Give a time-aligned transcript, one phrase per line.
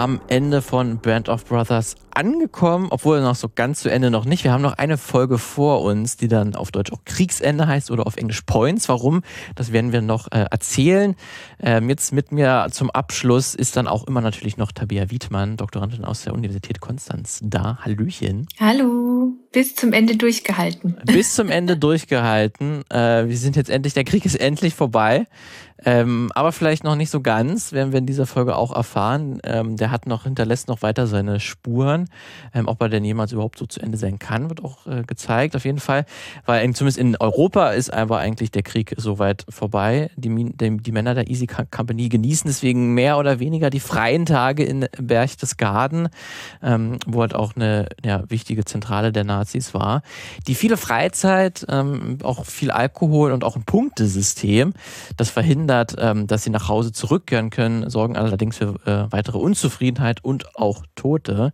[0.00, 4.44] Am Ende von Band of Brothers angekommen, obwohl noch so ganz zu Ende noch nicht.
[4.44, 8.06] Wir haben noch eine Folge vor uns, die dann auf Deutsch auch Kriegsende heißt oder
[8.06, 8.88] auf Englisch Points.
[8.88, 9.20] Warum?
[9.56, 11.16] Das werden wir noch äh, erzählen.
[11.60, 16.06] Ähm, jetzt mit mir zum Abschluss ist dann auch immer natürlich noch Tabia Wiedmann, Doktorandin
[16.06, 17.78] aus der Universität Konstanz da.
[17.84, 18.46] Hallöchen.
[18.58, 19.34] Hallo.
[19.52, 20.96] Bis zum Ende durchgehalten.
[21.04, 22.84] Bis zum Ende durchgehalten.
[22.88, 25.26] Äh, wir sind jetzt endlich, der Krieg ist endlich vorbei.
[25.84, 29.40] Ähm, aber vielleicht noch nicht so ganz, werden wir in dieser Folge auch erfahren.
[29.44, 32.08] Ähm, der hat noch, hinterlässt noch weiter seine Spuren.
[32.54, 35.56] Ähm, ob er denn jemals überhaupt so zu Ende sein kann, wird auch äh, gezeigt,
[35.56, 36.04] auf jeden Fall.
[36.44, 40.10] Weil in, zumindest in Europa ist aber eigentlich der Krieg soweit vorbei.
[40.16, 44.64] Die, die, die Männer der Easy Company genießen deswegen mehr oder weniger die freien Tage
[44.64, 46.08] in Berchtesgaden,
[46.62, 50.02] ähm, wo halt auch eine ja, wichtige Zentrale der Nazis war.
[50.46, 54.74] Die viele Freizeit, ähm, auch viel Alkohol und auch ein Punktesystem,
[55.16, 60.22] das verhindert, ähm, dass sie nach Hause zurückkehren können, sorgen allerdings für äh, weitere Unzufriedenheit
[60.24, 61.52] und auch Tote.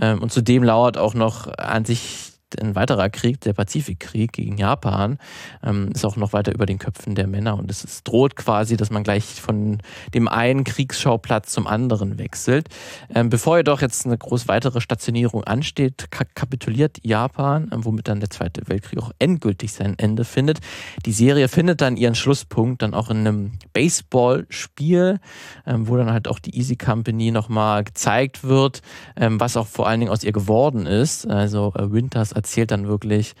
[0.00, 5.18] Ähm, und zudem lauert auch noch an sich ein weiterer Krieg, der Pazifikkrieg gegen Japan,
[5.62, 8.90] ähm, ist auch noch weiter über den Köpfen der Männer und es droht quasi, dass
[8.90, 9.78] man gleich von
[10.14, 12.68] dem einen Kriegsschauplatz zum anderen wechselt.
[13.14, 18.20] Ähm, bevor jedoch jetzt eine groß weitere Stationierung ansteht, ka kapituliert Japan, ähm, womit dann
[18.20, 20.60] der Zweite Weltkrieg auch endgültig sein Ende findet.
[21.04, 25.20] Die Serie findet dann ihren Schlusspunkt dann auch in einem Baseballspiel,
[25.66, 28.82] wo dann halt auch die Easy Company nochmal gezeigt wird,
[29.16, 31.26] was auch vor allen Dingen aus ihr geworden ist.
[31.28, 33.34] Also äh, Winters erzählt dann wirklich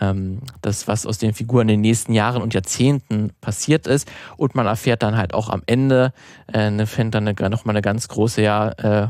[0.00, 4.10] ähm, das, was aus den Figuren in den nächsten Jahren und Jahrzehnten passiert ist.
[4.36, 6.12] Und man erfährt dann halt auch am Ende,
[6.52, 9.08] äh, ne, fände dann nochmal eine ganz große ja, äh,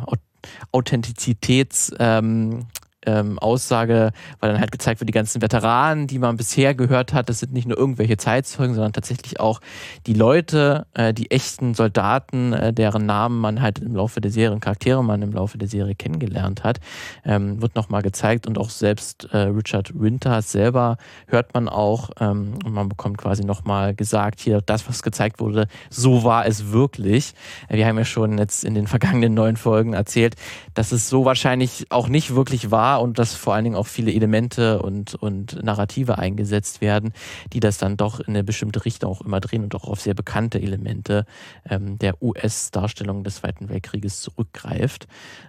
[0.73, 2.67] Authentizitäts- ähm,
[3.07, 7.29] ähm, Aussage, weil dann halt gezeigt wird, die ganzen Veteranen, die man bisher gehört hat,
[7.29, 9.61] das sind nicht nur irgendwelche Zeitzeugen, sondern tatsächlich auch
[10.07, 14.59] die Leute, äh, die echten Soldaten, äh, deren Namen man halt im Laufe der Serie,
[14.61, 16.81] Charaktere man im Laufe der Serie kennengelernt hat,
[17.25, 22.55] ähm, wird nochmal gezeigt und auch selbst äh, Richard Winters selber hört man auch ähm,
[22.65, 27.33] und man bekommt quasi nochmal gesagt, hier, das, was gezeigt wurde, so war es wirklich.
[27.69, 30.37] Äh, wir haben ja schon jetzt in den vergangenen neun Folgen erzählt,
[30.75, 34.13] dass es so wahrscheinlich auch nicht wirklich war, und dass vor allen Dingen auch viele
[34.13, 37.13] Elemente und, und Narrative eingesetzt werden,
[37.53, 40.15] die das dann doch in eine bestimmte Richtung auch immer drehen und auch auf sehr
[40.15, 41.25] bekannte Elemente
[41.69, 45.07] ähm, der US-Darstellung des Zweiten Weltkrieges zurückgreift.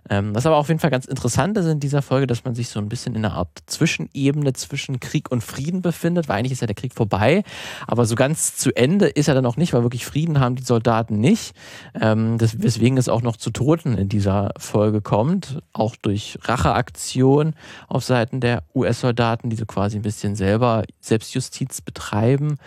[0.10, 2.70] Ähm, was aber auf jeden Fall ganz interessant ist in dieser Folge, dass man sich
[2.70, 6.62] so ein bisschen in einer Art Zwischenebene zwischen Krieg und Frieden befindet, weil eigentlich ist
[6.62, 7.44] ja der Krieg vorbei,
[7.88, 10.64] aber so ganz zu Ende ist er dann auch nicht, weil wirklich Frieden haben die
[10.64, 11.54] Soldaten nicht.
[12.00, 17.02] Ähm, das, weswegen es auch noch zu Toten in dieser Folge kommt, auch durch Racheaktionen
[17.32, 17.54] Reaktion
[17.88, 22.58] auf Seiten der US-Soldaten, die so quasi ein bisschen selber Selbstjustiz betreiben.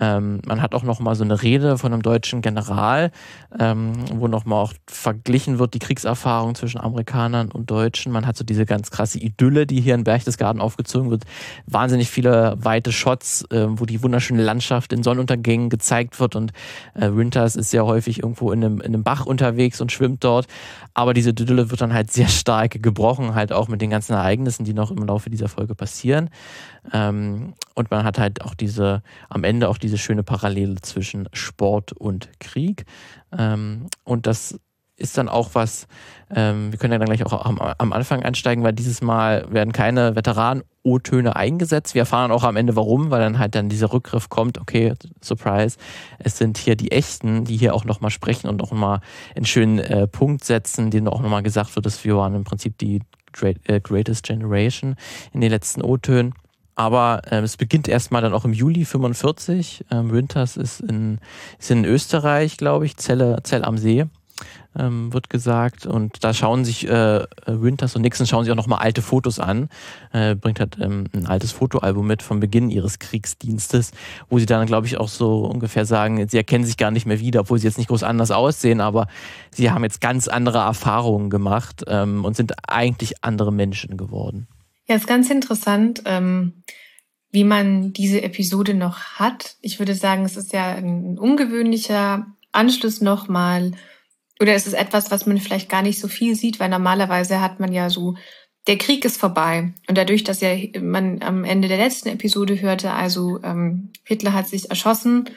[0.00, 3.10] Ähm, man hat auch noch mal so eine Rede von einem deutschen General,
[3.58, 8.10] ähm, wo noch mal auch verglichen wird die Kriegserfahrung zwischen Amerikanern und Deutschen.
[8.10, 11.24] Man hat so diese ganz krasse Idylle, die hier in Berchtesgaden aufgezogen wird.
[11.66, 16.52] Wahnsinnig viele weite Shots, äh, wo die wunderschöne Landschaft in Sonnenuntergängen gezeigt wird und
[16.94, 20.46] äh, Winters ist sehr häufig irgendwo in einem, in einem Bach unterwegs und schwimmt dort.
[20.94, 24.64] Aber diese Idylle wird dann halt sehr stark gebrochen, halt auch mit den ganzen Ereignissen,
[24.64, 26.30] die noch im Laufe dieser Folge passieren.
[26.92, 31.92] Ähm, und man hat halt auch diese, am Ende auch diese schöne Parallele zwischen Sport
[31.92, 32.84] und Krieg.
[33.36, 34.58] Ähm, und das
[34.96, 35.88] ist dann auch was,
[36.34, 39.72] ähm, wir können ja dann gleich auch am, am, Anfang einsteigen, weil dieses Mal werden
[39.72, 41.94] keine Veteranen-O-Töne eingesetzt.
[41.94, 45.78] Wir erfahren auch am Ende warum, weil dann halt dann dieser Rückgriff kommt, okay, Surprise,
[46.20, 49.00] es sind hier die Echten, die hier auch nochmal sprechen und nochmal
[49.34, 52.78] einen schönen äh, Punkt setzen, denen auch nochmal gesagt wird, dass wir waren im Prinzip
[52.78, 53.00] die
[53.42, 54.94] äh, Greatest Generation
[55.32, 56.34] in den letzten O-Tönen.
[56.74, 59.86] Aber äh, es beginnt erstmal dann auch im Juli 45.
[59.90, 61.18] Ähm, Winters ist in,
[61.58, 64.06] ist in Österreich, glaube ich, Zelle, Zell am See,
[64.76, 65.86] ähm, wird gesagt.
[65.86, 69.68] Und da schauen sich äh, Winters und Nixon schauen sich auch nochmal alte Fotos an.
[70.12, 73.92] Äh, bringt halt ähm, ein altes Fotoalbum mit vom Beginn ihres Kriegsdienstes,
[74.28, 77.20] wo sie dann, glaube ich, auch so ungefähr sagen, sie erkennen sich gar nicht mehr
[77.20, 79.06] wieder, obwohl sie jetzt nicht groß anders aussehen, aber
[79.52, 84.48] sie haben jetzt ganz andere Erfahrungen gemacht ähm, und sind eigentlich andere Menschen geworden.
[84.86, 86.62] Ja, ist ganz interessant, ähm,
[87.30, 89.56] wie man diese Episode noch hat.
[89.60, 93.72] Ich würde sagen, es ist ja ein ungewöhnlicher Anschluss nochmal.
[94.40, 97.60] Oder es ist etwas, was man vielleicht gar nicht so viel sieht, weil normalerweise hat
[97.60, 98.14] man ja so,
[98.66, 99.72] der Krieg ist vorbei.
[99.88, 104.48] Und dadurch, dass ja man am Ende der letzten Episode hörte, also ähm, Hitler hat
[104.48, 105.30] sich erschossen,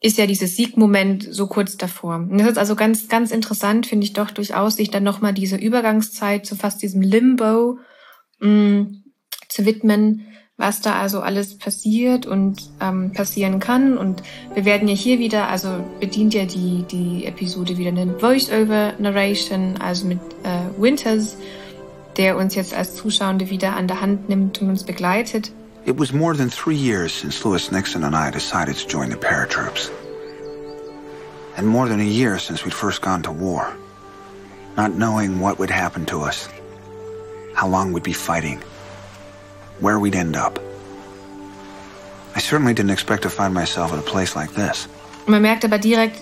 [0.00, 2.16] ist ja dieses Siegmoment so kurz davor.
[2.16, 5.56] Und das ist also ganz, ganz interessant, finde ich doch durchaus, sich dann nochmal diese
[5.56, 7.78] Übergangszeit zu fast diesem Limbo
[8.40, 9.04] mh, mm,
[9.48, 10.26] zu widmen,
[10.56, 13.98] was da also alles passiert und ähm, passieren kann.
[13.98, 14.22] Und
[14.54, 20.06] wir werden ja hier wieder, also bedient ja die, die Episode wieder eine Voice-Over-Narration, also
[20.06, 21.36] mit äh, Winters,
[22.16, 25.50] der uns jetzt als Zuschauende wieder an der Hand nimmt und uns begleitet.
[25.86, 29.16] It was more than three years since Lewis Nixon and I decided to join the
[29.16, 29.90] paratroops.
[31.56, 33.66] And more than a year since we'd first gone to war.
[34.76, 36.48] Not knowing what would happen to us.
[37.54, 38.58] How long we'd be fighting.
[39.80, 40.58] Where we'd end up.
[42.36, 44.88] I certainly didn't expect to find myself at a place like this.
[45.26, 46.20] Man merkt aber direkt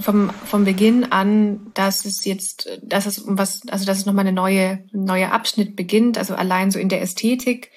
[0.00, 4.34] vom, vom Beginn an, dass es jetzt, dass es was, also dass es nochmal eine
[4.34, 7.70] neue, neue Abschnitt beginnt, also allein so in der Ästhetik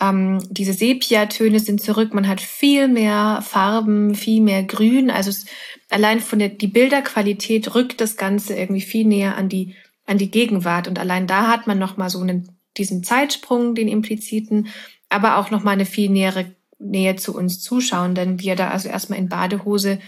[0.00, 2.12] ähm, diese Sepia-Töne sind zurück.
[2.12, 5.10] Man hat viel mehr Farben, viel mehr Grün.
[5.10, 5.46] Also es,
[5.88, 9.74] allein von der die Bilderqualität rückt das Ganze irgendwie viel näher an die
[10.06, 10.88] an die Gegenwart.
[10.88, 14.68] Und allein da hat man noch mal so einen diesen Zeitsprung, den impliziten,
[15.08, 18.68] aber auch noch mal eine viel nähere Nähe zu uns zuschauen, denn wie er da
[18.68, 19.98] also erstmal in Badehose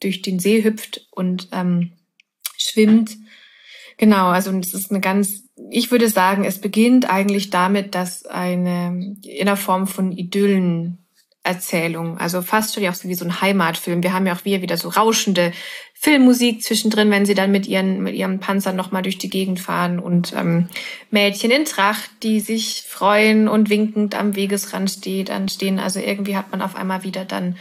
[0.00, 1.92] durch den See hüpft und ähm,
[2.56, 3.16] schwimmt.
[3.96, 9.16] Genau, also es ist eine ganz ich würde sagen, es beginnt eigentlich damit, dass eine
[9.22, 10.12] in der Form von
[11.44, 14.02] Idyllenerzählung, also fast schon ja auch so wie so ein Heimatfilm.
[14.02, 15.52] Wir haben ja auch wieder so rauschende
[15.94, 19.98] Filmmusik zwischendrin, wenn sie dann mit ihren mit ihrem Panzer nochmal durch die Gegend fahren
[19.98, 20.68] und ähm,
[21.10, 25.78] Mädchen in Tracht, die sich freuen und winkend am Wegesrand steht, anstehen.
[25.78, 27.56] Also irgendwie hat man auf einmal wieder dann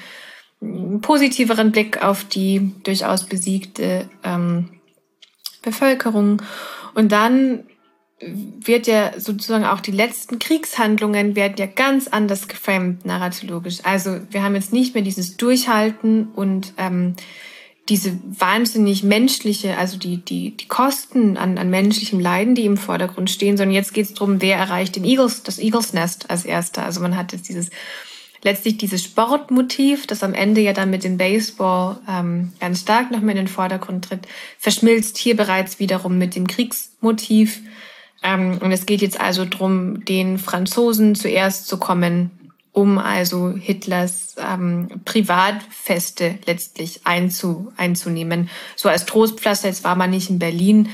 [0.61, 4.69] einen positiveren Blick auf die durchaus besiegte ähm,
[5.61, 6.41] Bevölkerung.
[6.93, 7.63] Und dann
[8.19, 13.79] wird ja sozusagen auch die letzten Kriegshandlungen werden ja ganz anders geframed narratologisch.
[13.83, 17.15] Also wir haben jetzt nicht mehr dieses Durchhalten und ähm,
[17.89, 23.29] diese wahnsinnig menschliche, also die, die, die Kosten an, an menschlichem Leiden, die im Vordergrund
[23.29, 26.85] stehen, sondern jetzt geht es darum, wer erreicht den Eagles, das Eagles Nest als erster.
[26.85, 27.71] Also man hat jetzt dieses
[28.43, 33.21] letztlich dieses Sportmotiv, das am Ende ja dann mit dem Baseball ähm, ganz stark noch
[33.21, 34.27] mehr in den Vordergrund tritt,
[34.57, 37.61] verschmilzt hier bereits wiederum mit dem Kriegsmotiv
[38.23, 42.31] ähm, und es geht jetzt also darum, den Franzosen zuerst zu kommen,
[42.71, 48.49] um also Hitlers ähm, Privatfeste letztlich einzu, einzunehmen.
[48.75, 50.89] So als Trostpflaster, jetzt war man nicht in Berlin,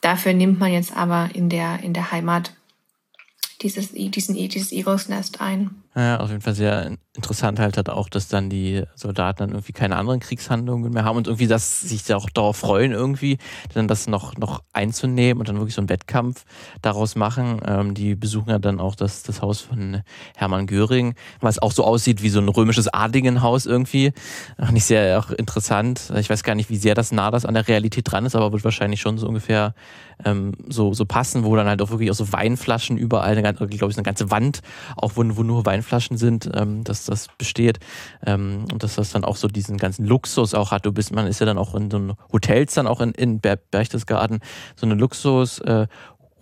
[0.00, 2.54] dafür nimmt man jetzt aber in der, in der Heimat
[3.62, 5.70] dieses, dieses Eagles Nest ein.
[5.96, 9.72] Ja, auf jeden Fall sehr interessant halt, halt auch, dass dann die Soldaten dann irgendwie
[9.72, 13.38] keine anderen Kriegshandlungen mehr haben und irgendwie, dass sich auch darauf freuen, irgendwie,
[13.74, 16.44] dann das noch, noch einzunehmen und dann wirklich so einen Wettkampf
[16.80, 17.60] daraus machen.
[17.66, 20.02] Ähm, die besuchen ja dann auch das, das Haus von
[20.36, 24.12] Hermann Göring, was auch so aussieht wie so ein römisches Adligenhaus irgendwie.
[24.56, 26.12] Ach, nicht sehr auch interessant.
[26.16, 28.52] Ich weiß gar nicht, wie sehr das nah das an der Realität dran ist, aber
[28.52, 29.74] wird wahrscheinlich schon so ungefähr
[30.24, 33.82] ähm, so, so passen, wo dann halt auch wirklich auch so Weinflaschen überall, glaube ich,
[33.82, 34.60] eine ganze Wand,
[34.96, 37.78] auch wo, wo nur Weinflaschen Weinflaschen sind, ähm, dass das besteht
[38.24, 40.84] ähm, und dass das dann auch so diesen ganzen Luxus auch hat.
[40.84, 44.40] Du bist, man ist ja dann auch in so Hotels dann auch in, in Berchtesgaden,
[44.76, 45.86] so eine Luxus äh,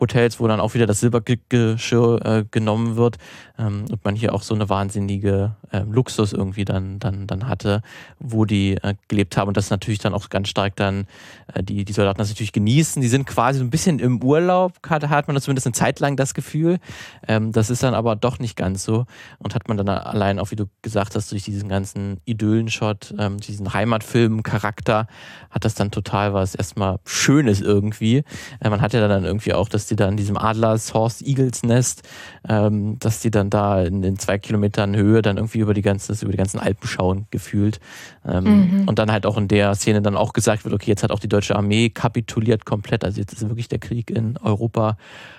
[0.00, 3.18] Hotels, wo dann auch wieder das Silbergeschirr äh, genommen wird
[3.58, 7.82] ähm, und man hier auch so eine wahnsinnige äh, Luxus irgendwie dann, dann, dann hatte,
[8.18, 11.06] wo die äh, gelebt haben und das natürlich dann auch ganz stark dann
[11.54, 13.02] äh, die, die Soldaten das natürlich genießen.
[13.02, 16.00] Die sind quasi so ein bisschen im Urlaub, hat, hat man das zumindest eine Zeit
[16.00, 16.78] lang das Gefühl.
[17.26, 19.06] Ähm, das ist dann aber doch nicht ganz so
[19.38, 23.38] und hat man dann allein auch, wie du gesagt hast, durch diesen ganzen Idyllenshot, ähm,
[23.38, 25.06] diesen Heimatfilm-Charakter,
[25.50, 28.24] hat das dann total was erstmal Schönes irgendwie.
[28.60, 31.62] Äh, man hat ja dann irgendwie auch das die da in diesem Adlers Horst Eagles
[31.62, 32.02] Nest,
[32.48, 36.12] ähm, dass die dann da in, in, zwei Kilometern Höhe dann irgendwie über die ganze,
[36.22, 37.80] über die ganzen Alpen schauen, gefühlt.
[38.26, 38.88] Ähm, mhm.
[38.88, 41.20] Und dann halt auch in der Szene dann auch gesagt wird, okay, jetzt hat auch
[41.20, 44.96] die deutsche Armee kapituliert komplett, also jetzt ist wirklich der Krieg in Europa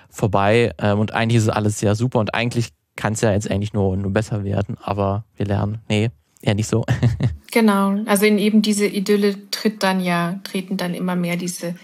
[0.08, 3.72] vorbei ähm, und eigentlich ist alles ja super und eigentlich kann es ja jetzt eigentlich
[3.72, 6.10] nur, nur besser werden, aber wir lernen, nee,
[6.42, 6.84] eher nicht so.
[7.50, 11.74] genau, also in eben diese Idylle tritt dann ja, treten dann immer mehr diese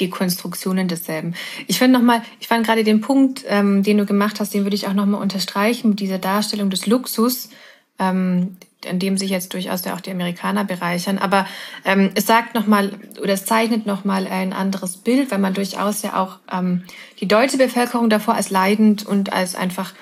[0.00, 1.34] die Konstruktionen desselben.
[1.66, 4.76] Ich finde nochmal, ich fand gerade den Punkt, ähm, den du gemacht hast, den würde
[4.76, 7.50] ich auch nochmal unterstreichen mit dieser Darstellung des Luxus,
[7.98, 8.56] ähm,
[8.88, 11.18] an dem sich jetzt durchaus ja auch die Amerikaner bereichern.
[11.18, 11.46] Aber
[11.84, 16.16] ähm, es sagt nochmal oder es zeichnet nochmal ein anderes Bild, weil man durchaus ja
[16.16, 16.84] auch ähm,
[17.20, 19.94] die deutsche Bevölkerung davor als leidend und als einfach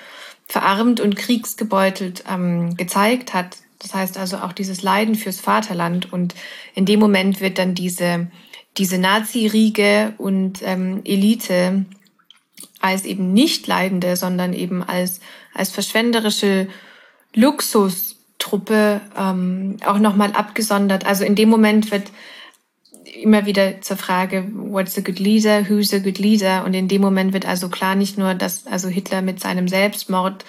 [0.45, 3.57] verarmt und kriegsgebeutelt ähm, gezeigt hat.
[3.79, 6.11] Das heißt also auch dieses Leiden fürs Vaterland.
[6.11, 6.35] Und
[6.73, 8.27] in dem Moment wird dann diese
[8.77, 11.85] diese Nazi-Riege und ähm, Elite
[12.79, 15.19] als eben nicht Leidende, sondern eben als,
[15.53, 16.67] als verschwenderische
[17.33, 21.05] Luxustruppe ähm, auch nochmal abgesondert.
[21.05, 22.11] Also in dem Moment wird
[23.21, 26.63] immer wieder zur Frage, what's a good leader, who's a good leader?
[26.65, 30.45] Und in dem Moment wird also klar nicht nur, dass also Hitler mit seinem Selbstmord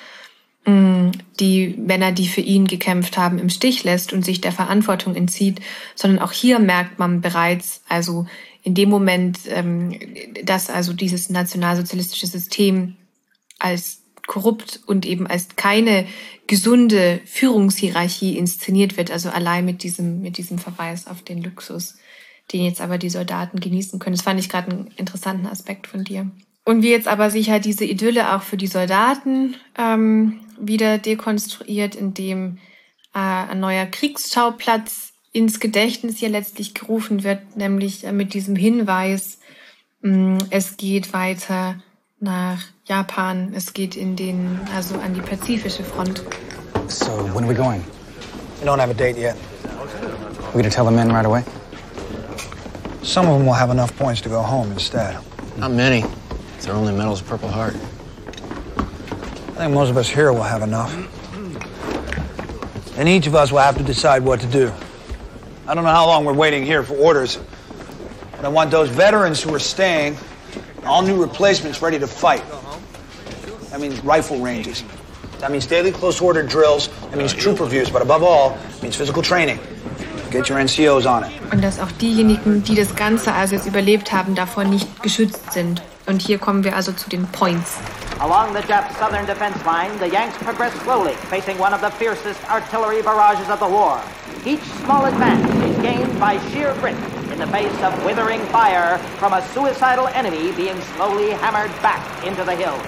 [0.66, 5.60] die Männer, die für ihn gekämpft haben, im Stich lässt und sich der Verantwortung entzieht,
[5.94, 8.26] sondern auch hier merkt man bereits, also
[8.62, 9.98] in dem Moment, ähm,
[10.44, 12.96] dass also dieses nationalsozialistische System
[13.58, 16.06] als korrupt und eben als keine
[16.46, 21.96] gesunde Führungshierarchie inszeniert wird, also allein mit diesem, mit diesem Verweis auf den Luxus,
[22.52, 24.16] den jetzt aber die Soldaten genießen können.
[24.16, 26.30] Das fand ich gerade einen interessanten Aspekt von dir.
[26.64, 31.94] Und wie jetzt aber sich halt diese Idylle auch für die Soldaten ähm, wieder dekonstruiert,
[31.94, 32.58] indem
[33.14, 39.38] äh, ein neuer Kriegsschauplatz ins Gedächtnis hier letztlich gerufen wird, nämlich äh, mit diesem Hinweis,
[40.02, 41.76] mh, mm, es geht weiter
[42.20, 46.22] nach Japan, es geht in den, also an die pazifische Front.
[46.88, 47.84] So, when are we going?
[48.60, 49.36] We don't have a date yet.
[50.54, 51.44] We gonna tell the men right away?
[53.02, 55.16] Some of them will have enough points to go home instead.
[55.56, 56.04] Not many.
[56.62, 57.76] Their only medal's Purple Heart.
[59.58, 60.94] I think most of us here will have enough.
[62.96, 64.72] And each of us will have to decide what to do.
[65.66, 67.40] I don't know how long we're waiting here for orders,
[68.36, 70.16] but I want those veterans who are staying,
[70.84, 72.44] all new replacements ready to fight.
[73.70, 74.84] That means rifle ranges.
[75.40, 76.88] That means daily close order drills.
[77.10, 79.58] That means troop reviews, but above all, it means physical training.
[80.30, 81.32] Get your NCOs on it.
[81.50, 85.82] Und dass auch diejenigen, die das Ganze also jetzt überlebt haben, davor nicht geschützt sind.
[86.08, 87.76] Und hier kommen wir also zu den Points.
[88.18, 92.40] Along the Jap southern defense line, the Yanks progress slowly, facing one of the fiercest
[92.50, 94.00] artillery barrages of the war.
[94.46, 96.96] Each small advance is gained by sheer grit
[97.30, 102.42] in the face of withering fire from a suicidal enemy being slowly hammered back into
[102.42, 102.82] the hills.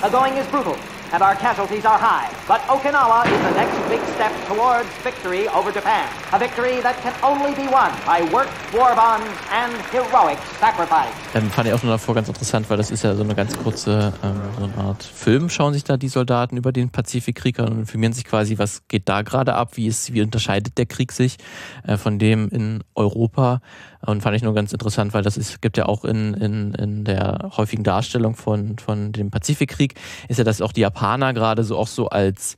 [0.00, 0.76] The going is brutal,
[1.12, 2.28] and our casualties are high.
[2.48, 6.06] But Okinawa is the next big step towards victory over Japan.
[6.32, 11.12] A victory that can only be won by work, war bonds and heroic sacrifice.
[11.34, 13.56] Ähm, fand ich auch nur davor ganz interessant, weil das ist ja so eine ganz
[13.58, 17.68] kurze, ähm, so eine Art Film, schauen sich da die Soldaten über den Pazifikkrieg an
[17.68, 21.12] und informieren sich quasi, was geht da gerade ab, wie ist, wie unterscheidet der Krieg
[21.12, 21.36] sich
[21.86, 23.60] äh, von dem in Europa.
[24.04, 27.04] Und fand ich nur ganz interessant, weil das ist, gibt ja auch in, in, in
[27.04, 29.94] der häufigen Darstellung von, von dem Pazifikkrieg,
[30.28, 32.56] ist ja, dass auch die Japaner gerade so auch so als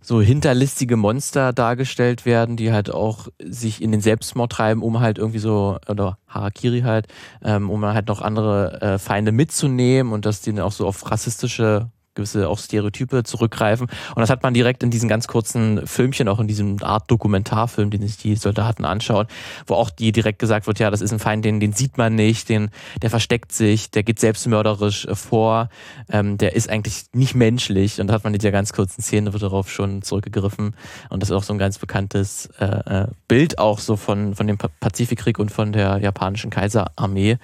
[0.00, 5.18] so hinterlistige Monster dargestellt werden, die halt auch sich in den Selbstmord treiben, um halt
[5.18, 7.08] irgendwie so, oder Harakiri halt,
[7.42, 11.10] ähm, um halt noch andere äh, Feinde mitzunehmen und dass die dann auch so auf
[11.10, 13.86] rassistische gewisse auch Stereotype zurückgreifen.
[14.14, 17.90] Und das hat man direkt in diesen ganz kurzen Filmchen, auch in diesem Art Dokumentarfilm,
[17.90, 19.26] den sich die Soldaten anschauen,
[19.66, 22.14] wo auch die direkt gesagt wird, ja, das ist ein Feind, den, den sieht man
[22.14, 22.70] nicht, den,
[23.00, 25.68] der versteckt sich, der geht selbstmörderisch vor,
[26.10, 28.00] ähm, der ist eigentlich nicht menschlich.
[28.00, 30.74] Und da hat man in dieser ganz kurzen Szene wird darauf schon zurückgegriffen.
[31.08, 34.46] Und das ist auch so ein ganz bekanntes äh, äh Bild auch so von, von
[34.46, 37.36] dem Pazifikkrieg und von der japanischen Kaiserarmee.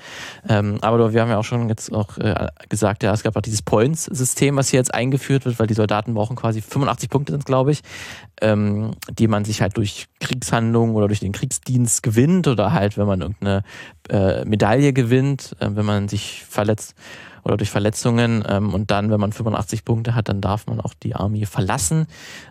[0.48, 3.42] Ähm, aber wir haben ja auch schon jetzt auch äh, gesagt, ja, es gab auch
[3.42, 7.44] dieses Points-System, was hier jetzt eingeführt wird, weil die Soldaten brauchen quasi 85 Punkte sind,
[7.44, 7.82] glaube ich,
[8.40, 13.06] ähm, die man sich halt durch Kriegshandlungen oder durch den Kriegsdienst gewinnt oder halt, wenn
[13.06, 13.62] man irgendeine
[14.08, 16.94] äh, Medaille gewinnt, äh, wenn man sich verletzt
[17.44, 18.44] oder durch Verletzungen.
[18.48, 22.06] Ähm, und dann, wenn man 85 Punkte hat, dann darf man auch die Armee verlassen.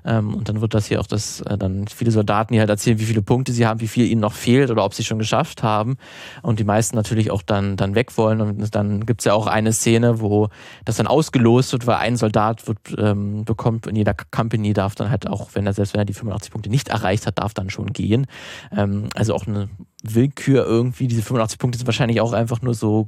[0.06, 3.00] Ähm, und dann wird das hier auch das, äh, dann viele Soldaten, die halt erzählen,
[3.00, 5.64] wie viele Punkte sie haben, wie viel ihnen noch fehlt oder ob sie schon geschafft
[5.64, 5.98] haben.
[6.42, 8.42] Und die meisten natürlich auch dann, dann weg wollen.
[8.42, 10.50] Und dann gibt's ja auch eine Szene, wo
[10.86, 15.10] das dann ausgelost wird, weil ein Soldat wird, ähm, bekommt in jeder Company darf dann
[15.10, 17.70] halt auch, wenn er selbst wenn er die 85 Punkte nicht erreicht hat, darf dann
[17.70, 18.28] schon gehen.
[18.76, 19.70] Ähm, also auch eine
[20.04, 21.08] Willkür irgendwie.
[21.08, 23.06] Diese 85 Punkte sind wahrscheinlich auch einfach nur so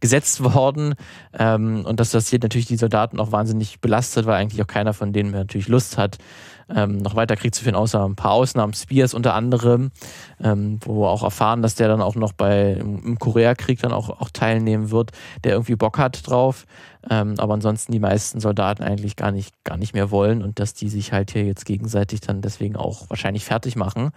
[0.00, 0.94] gesetzt worden.
[1.38, 4.92] Ähm, und dass das hier natürlich die Soldaten auch wahnsinnig belastet, weil eigentlich auch keiner
[4.92, 6.18] von denen mehr natürlich Lust hat,
[6.74, 9.90] ähm, noch weiter Krieg zu führen, außer ein paar Ausnahmen, Spears unter anderem,
[10.42, 14.08] ähm, wo wir auch erfahren, dass der dann auch noch bei im Koreakrieg dann auch,
[14.08, 15.12] auch teilnehmen wird,
[15.44, 16.66] der irgendwie Bock hat drauf,
[17.10, 20.74] ähm, aber ansonsten die meisten Soldaten eigentlich gar nicht, gar nicht mehr wollen und dass
[20.74, 24.10] die sich halt hier jetzt gegenseitig dann deswegen auch wahrscheinlich fertig machen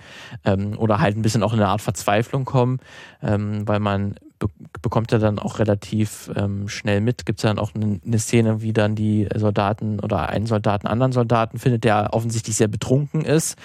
[0.46, 2.79] ähm, oder halt ein bisschen auch in eine Art Verzweiflung kommen,
[3.22, 4.48] ähm, weil man be
[4.81, 7.27] bekommt er dann auch relativ ähm, schnell mit.
[7.27, 11.12] Gibt es dann auch eine, eine, Szene, wie dann die Soldaten oder einen Soldaten anderen
[11.12, 13.58] Soldaten findet, der offensichtlich sehr betrunken ist,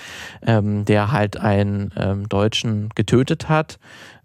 [0.46, 3.78] ähm, der halt einen ähm, Deutschen getötet hat,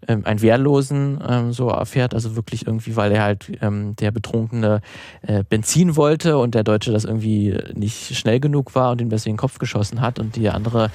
[0.06, 4.80] ähm, einen Wehrlosen ähm, so erfährt, also wirklich irgendwie, weil er halt ähm, der Betrunkene
[5.22, 9.36] äh, Benzin wollte und der Deutsche das irgendwie nicht schnell genug war und ihm deswegen
[9.36, 10.90] den Kopf geschossen hat und der andere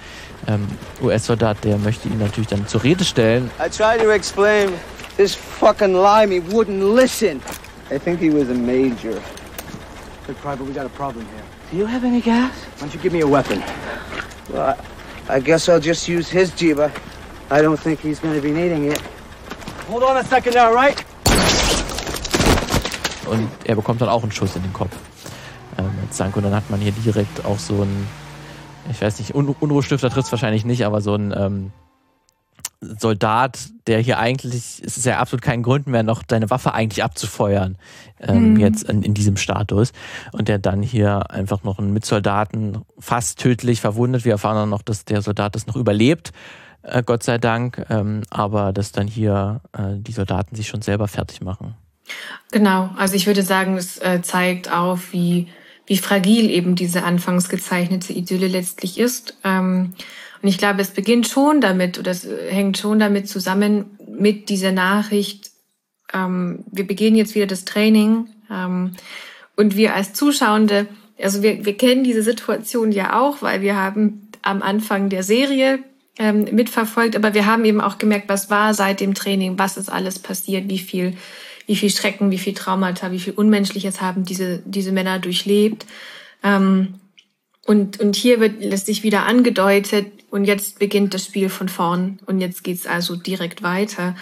[0.47, 0.67] ähm,
[1.01, 3.49] US-Soldat, der möchte ihn natürlich dann zur Rede stellen.
[3.59, 4.69] I tried to explain
[5.17, 7.41] This fucking lime, he wouldn't listen.
[7.89, 9.19] I think he was a major.
[10.27, 11.56] Good Private, we got a problem here.
[11.71, 12.51] Do you have any gas?
[12.51, 13.61] Why don't you give me a weapon?
[14.49, 14.75] Well,
[15.29, 16.91] I, I guess I'll just use his Jeeba.
[17.49, 19.01] I don't think he's going to be needing it.
[19.89, 21.03] Hold on a second now, right?
[23.29, 24.95] Und er bekommt dann auch einen Schuss in den Kopf.
[25.77, 26.35] ähm, als.
[26.35, 28.07] Und dann hat man hier direkt auch so ein,
[28.89, 31.71] ich weiß nicht, Un Unruhestifter trifft es wahrscheinlich nicht, aber so ein ähm,
[32.79, 37.03] Soldat, der hier eigentlich, es ist ja absolut kein Grund mehr, noch deine Waffe eigentlich
[37.03, 37.77] abzufeuern,
[38.19, 38.59] ähm, mhm.
[38.59, 39.93] jetzt in, in, diesem Status.
[40.31, 44.25] Und der dann hier einfach noch einen Mitsoldaten fast tödlich verwundet.
[44.25, 46.33] Wir erfahren dann noch, dass der Soldat das noch überlebt,
[46.83, 51.07] äh, Gott sei Dank, ähm, aber dass dann hier äh, die Soldaten sich schon selber
[51.07, 51.75] fertig machen.
[52.51, 55.47] Genau, also ich würde sagen, es äh, zeigt auf, wie,
[55.85, 59.35] wie fragil eben diese anfangs gezeichnete Idylle letztlich ist.
[59.43, 59.93] Ähm,
[60.41, 64.71] und ich glaube, es beginnt schon damit, oder es hängt schon damit zusammen mit dieser
[64.71, 65.51] Nachricht,
[66.13, 68.93] ähm, wir beginnen jetzt wieder das Training ähm,
[69.55, 70.87] und wir als Zuschauende,
[71.21, 75.79] also wir, wir kennen diese Situation ja auch, weil wir haben am Anfang der Serie
[76.19, 79.89] ähm, mitverfolgt, aber wir haben eben auch gemerkt, was war seit dem Training, was ist
[79.89, 81.15] alles passiert, wie viel,
[81.65, 85.85] wie viel Schrecken, wie viel Traumata, wie viel Unmenschliches haben diese, diese Männer durchlebt.
[86.43, 86.95] Ähm,
[87.65, 92.19] und, und hier wird lässt sich wieder angedeutet, und jetzt beginnt das Spiel von vorn
[92.27, 94.15] und jetzt geht's also direkt weiter.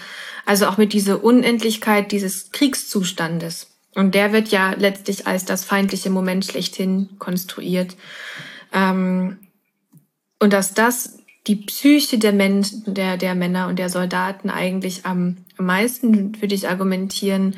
[0.46, 3.76] Also auch mit dieser Unendlichkeit dieses Kriegszustandes.
[3.94, 7.96] Und der wird ja letztlich als das feindliche Moment schlechthin konstruiert.
[8.72, 9.36] Ähm,
[10.40, 15.36] und dass das die Psyche der Menschen, der, der Männer und der Soldaten eigentlich am,
[15.58, 17.56] am meisten, würde ich argumentieren,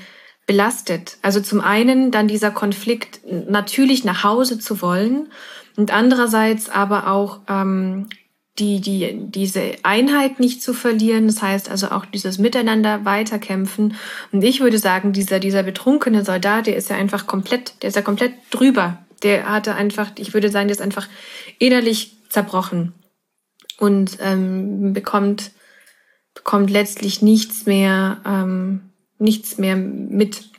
[0.48, 1.16] belastet.
[1.22, 5.28] Also zum einen dann dieser Konflikt, natürlich nach Hause zu wollen
[5.76, 8.08] und andererseits aber auch ähm,
[8.58, 11.26] die, die, diese Einheit nicht zu verlieren.
[11.26, 13.94] Das heißt also auch dieses Miteinander weiterkämpfen.
[14.32, 17.96] Und ich würde sagen, dieser, dieser betrunkene Soldat, der ist ja einfach komplett, der ist
[17.96, 18.98] ja komplett drüber.
[19.22, 21.08] Der hatte einfach, ich würde sagen, der ist einfach
[21.58, 22.92] innerlich zerbrochen
[23.78, 25.52] und ähm, bekommt,
[26.34, 30.50] bekommt letztlich nichts mehr, ähm, nichts mehr mit.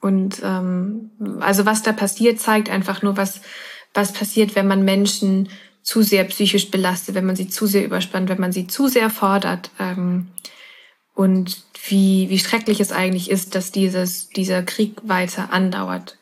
[0.00, 3.40] Und ähm, also was da passiert, zeigt einfach nur, was,
[3.94, 5.48] was passiert, wenn man Menschen
[5.84, 9.10] zu sehr psychisch belastet, wenn man sie zu sehr überspannt, wenn man sie zu sehr
[9.10, 9.70] fordert.
[9.78, 10.28] Ähm,
[11.14, 16.18] und wie, wie schrecklich es eigentlich ist, dass dieses, dieser Krieg weiter andauert.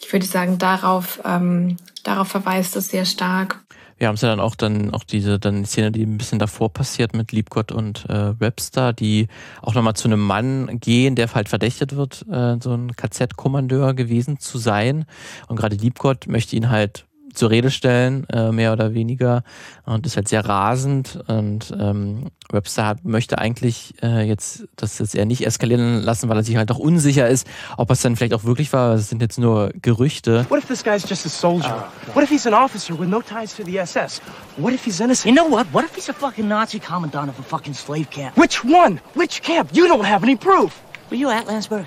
[0.00, 3.62] Ich würde sagen, darauf, ähm, darauf verweist es sehr stark.
[3.98, 6.38] Wir haben es ja dann auch dann auch diese dann die Szene, die ein bisschen
[6.38, 9.28] davor passiert mit Liebgott und äh, Webster, die
[9.60, 14.40] auch nochmal zu einem Mann gehen, der halt verdächtigt wird, äh, so ein KZ-Kommandeur gewesen
[14.40, 15.04] zu sein.
[15.46, 19.42] Und gerade Liebgott möchte ihn halt zur Rede stellen, äh, mehr oder weniger.
[19.84, 21.18] Und ist halt sehr rasend.
[21.26, 26.36] Und ähm, Webster hat, möchte eigentlich äh, jetzt das jetzt eher nicht eskalieren lassen, weil
[26.36, 28.94] er sich halt auch unsicher ist, ob es dann vielleicht auch wirklich war.
[28.94, 30.46] Es sind jetzt nur Gerüchte.
[30.48, 31.88] What if this guy's just a soldier?
[32.14, 34.20] What if he's an officer with no ties to the SS?
[34.56, 35.26] What if he's innocent?
[35.26, 35.66] You know what?
[35.72, 38.36] What if he's a fucking Nazi commandant of a fucking slave camp?
[38.36, 39.00] Which one?
[39.14, 39.70] Which camp?
[39.72, 40.80] You don't have any proof.
[41.10, 41.86] Were you at Landsberg?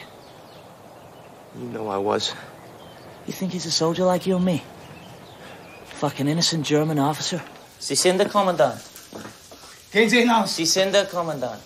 [1.57, 2.33] You know I was.
[3.27, 4.61] You think he's a soldier like you and me?
[5.99, 7.39] Fucking innocent German officer.
[7.79, 8.81] Sie sind der Kommandant.
[9.91, 10.55] Gehen Sie hinaus.
[10.55, 11.61] Sie sind der Kommandant.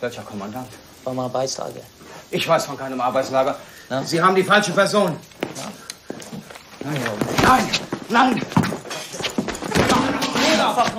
[0.00, 0.68] Welcher Kommandant?
[1.04, 1.80] Vom Arbeitslager.
[2.30, 3.56] Ich weiß von keinem Arbeitslager.
[3.88, 4.02] No?
[4.02, 5.12] Sie haben die falsche Person.
[5.12, 5.18] No?
[6.80, 7.00] Nein,
[7.42, 7.70] nein,
[8.08, 8.42] nein.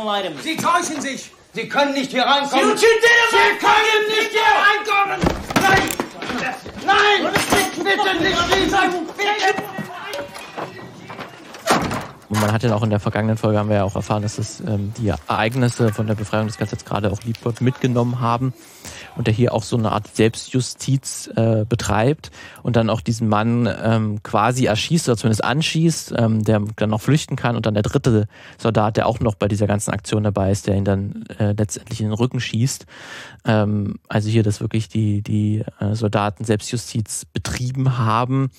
[0.06, 0.38] nein.
[0.42, 1.32] Sie täuschen sich.
[1.54, 2.78] Sie können nicht hier reinkommen.
[2.78, 5.20] Sie können nicht hier reinkommen.
[5.62, 5.90] Nein,
[6.86, 7.34] nein,
[7.84, 9.08] bitte nicht schießen.
[9.18, 9.77] Bitte.
[12.38, 14.38] Und man hat ja auch in der vergangenen Folge haben wir ja auch erfahren, dass
[14.38, 18.54] es ähm, die Ereignisse von der Befreiung des Gesetzes gerade auch Liebgott mitgenommen haben
[19.16, 22.30] und der hier auch so eine Art Selbstjustiz äh, betreibt
[22.62, 27.02] und dann auch diesen Mann ähm, quasi erschießt oder zumindest anschießt, ähm, der dann noch
[27.02, 28.28] flüchten kann und dann der dritte
[28.60, 32.02] Soldat, der auch noch bei dieser ganzen Aktion dabei ist, der ihn dann äh, letztendlich
[32.02, 32.86] in den Rücken schießt.
[33.46, 38.52] Ähm, also hier, dass wirklich die, die äh, Soldaten Selbstjustiz betrieben haben,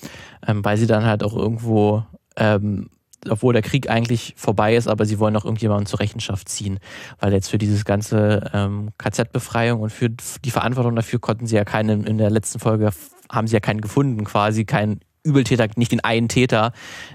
[0.45, 2.03] ähm, weil sie dann halt auch irgendwo
[2.35, 2.89] ähm,
[3.27, 6.79] obwohl der Krieg eigentlich vorbei ist, aber sie wollen noch irgendjemanden zur Rechenschaft ziehen.
[7.19, 11.65] Weil jetzt für dieses ganze ähm, KZ-Befreiung und für die Verantwortung dafür konnten sie ja
[11.65, 12.91] keinen, in der letzten Folge
[13.31, 16.71] haben sie ja keinen gefunden, quasi keinen Übeltäter, nicht den einen Täter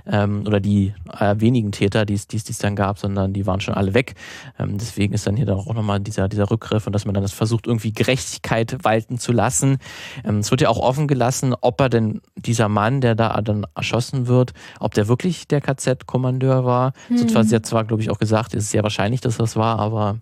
[0.07, 3.95] ähm, oder die äh, wenigen Täter, die es dann gab, sondern die waren schon alle
[3.95, 4.15] weg.
[4.59, 7.33] Ähm, deswegen ist dann hier auch nochmal dieser, dieser Rückgriff und dass man dann das
[7.33, 9.79] versucht, irgendwie Gerechtigkeit walten zu lassen.
[10.25, 13.67] Ähm, es wird ja auch offen gelassen, ob er denn dieser Mann, der da dann
[13.75, 16.93] erschossen wird, ob der wirklich der KZ-Kommandeur war.
[17.09, 17.19] Mhm.
[17.19, 19.57] So zwar, sie hat zwar, glaube ich, auch gesagt, es ist sehr wahrscheinlich, dass das
[19.57, 20.19] war, aber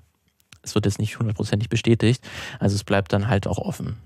[0.62, 2.24] es wird jetzt nicht hundertprozentig bestätigt.
[2.60, 3.96] Also es bleibt dann halt auch offen.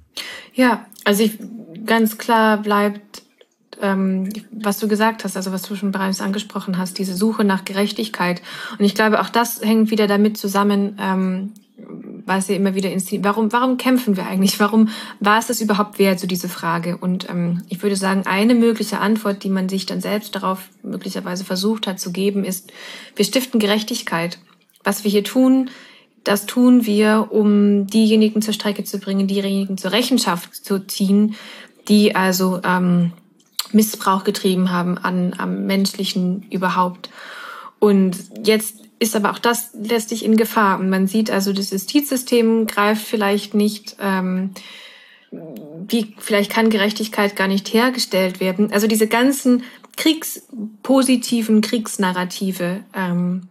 [0.54, 1.38] Ja, also ich,
[1.84, 3.25] ganz klar bleibt
[3.80, 7.64] ähm, was du gesagt hast, also was du schon bereits angesprochen hast, diese Suche nach
[7.64, 8.42] Gerechtigkeit.
[8.78, 11.52] Und ich glaube, auch das hängt wieder damit zusammen, ähm,
[12.24, 13.24] was ja immer wieder inszeniert.
[13.24, 14.58] Warum, warum kämpfen wir eigentlich?
[14.58, 14.88] Warum
[15.20, 16.96] war es das überhaupt wert, so diese Frage?
[16.96, 21.44] Und ähm, ich würde sagen, eine mögliche Antwort, die man sich dann selbst darauf möglicherweise
[21.44, 22.72] versucht hat zu geben, ist,
[23.14, 24.38] wir stiften Gerechtigkeit.
[24.82, 25.70] Was wir hier tun,
[26.24, 31.36] das tun wir, um diejenigen zur Strecke zu bringen, diejenigen zur Rechenschaft zu ziehen,
[31.88, 33.12] die also ähm,
[33.72, 37.10] Missbrauch getrieben haben an am menschlichen überhaupt.
[37.78, 40.78] Und jetzt ist aber auch das letztlich in Gefahr.
[40.78, 44.50] Und man sieht also, das Justizsystem greift vielleicht nicht, ähm,
[45.30, 48.72] wie vielleicht kann Gerechtigkeit gar nicht hergestellt werden.
[48.72, 49.64] Also diese ganzen
[49.96, 53.48] kriegspositiven Kriegsnarrative ähm,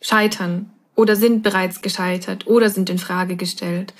[0.00, 3.94] scheitern oder sind bereits gescheitert oder sind in Frage gestellt.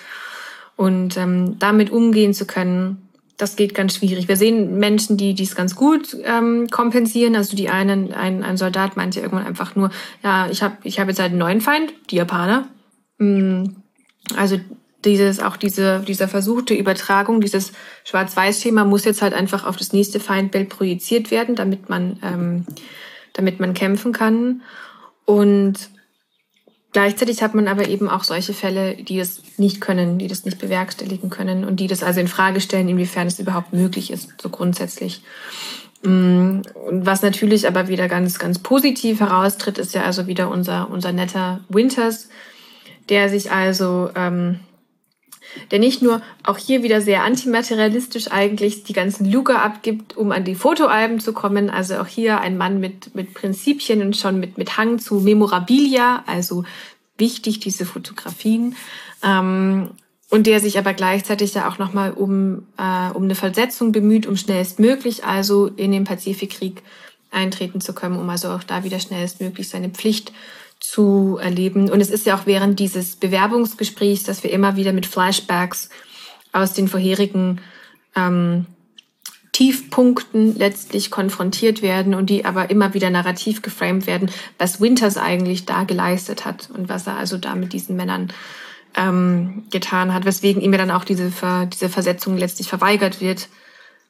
[0.76, 3.07] Und ähm, damit umgehen zu können,
[3.38, 4.26] das geht ganz schwierig.
[4.28, 7.36] Wir sehen Menschen, die dies ganz gut ähm, kompensieren.
[7.36, 9.90] Also die einen, ein, ein Soldat meinte irgendwann einfach nur,
[10.24, 12.66] ja, ich habe ich hab jetzt halt einen neuen Feind, die Japaner.
[13.18, 13.64] Mm,
[14.36, 14.58] also
[15.04, 17.72] dieses, auch diese, dieser versuchte Übertragung, dieses
[18.04, 22.66] Schwarz-Weiß-Schema muss jetzt halt einfach auf das nächste Feindbild projiziert werden, damit man, ähm,
[23.34, 24.62] damit man kämpfen kann.
[25.24, 25.90] Und
[26.92, 30.58] Gleichzeitig hat man aber eben auch solche Fälle, die das nicht können, die das nicht
[30.58, 34.48] bewerkstelligen können und die das also in Frage stellen, inwiefern es überhaupt möglich ist, so
[34.48, 35.22] grundsätzlich.
[36.02, 40.90] Mm, und was natürlich aber wieder ganz, ganz positiv heraustritt, ist ja also wieder unser,
[40.90, 42.30] unser netter Winters,
[43.10, 44.60] der sich also, ähm,
[45.70, 50.44] der nicht nur auch hier wieder sehr antimaterialistisch eigentlich die ganzen Luger abgibt, um an
[50.44, 51.70] die Fotoalben zu kommen.
[51.70, 56.24] Also auch hier ein Mann mit, mit Prinzipien und schon mit, mit Hang zu Memorabilia,
[56.26, 56.64] also
[57.16, 58.76] wichtig, diese Fotografien.
[59.22, 59.90] Ähm,
[60.30, 64.36] und der sich aber gleichzeitig ja auch nochmal um, äh, um eine Versetzung bemüht, um
[64.36, 66.82] schnellstmöglich also in den Pazifikkrieg
[67.30, 70.32] eintreten zu können, um also auch da wieder schnellstmöglich seine Pflicht
[70.80, 71.90] zu erleben.
[71.90, 75.90] Und es ist ja auch während dieses Bewerbungsgesprächs, dass wir immer wieder mit Flashbacks
[76.52, 77.60] aus den vorherigen
[78.14, 78.66] ähm,
[79.52, 85.66] Tiefpunkten letztlich konfrontiert werden und die aber immer wieder narrativ geframed werden, was Winters eigentlich
[85.66, 88.32] da geleistet hat und was er also da mit diesen Männern
[88.94, 93.48] ähm, getan hat, weswegen ihm ja dann auch diese, Ver diese Versetzung letztlich verweigert wird,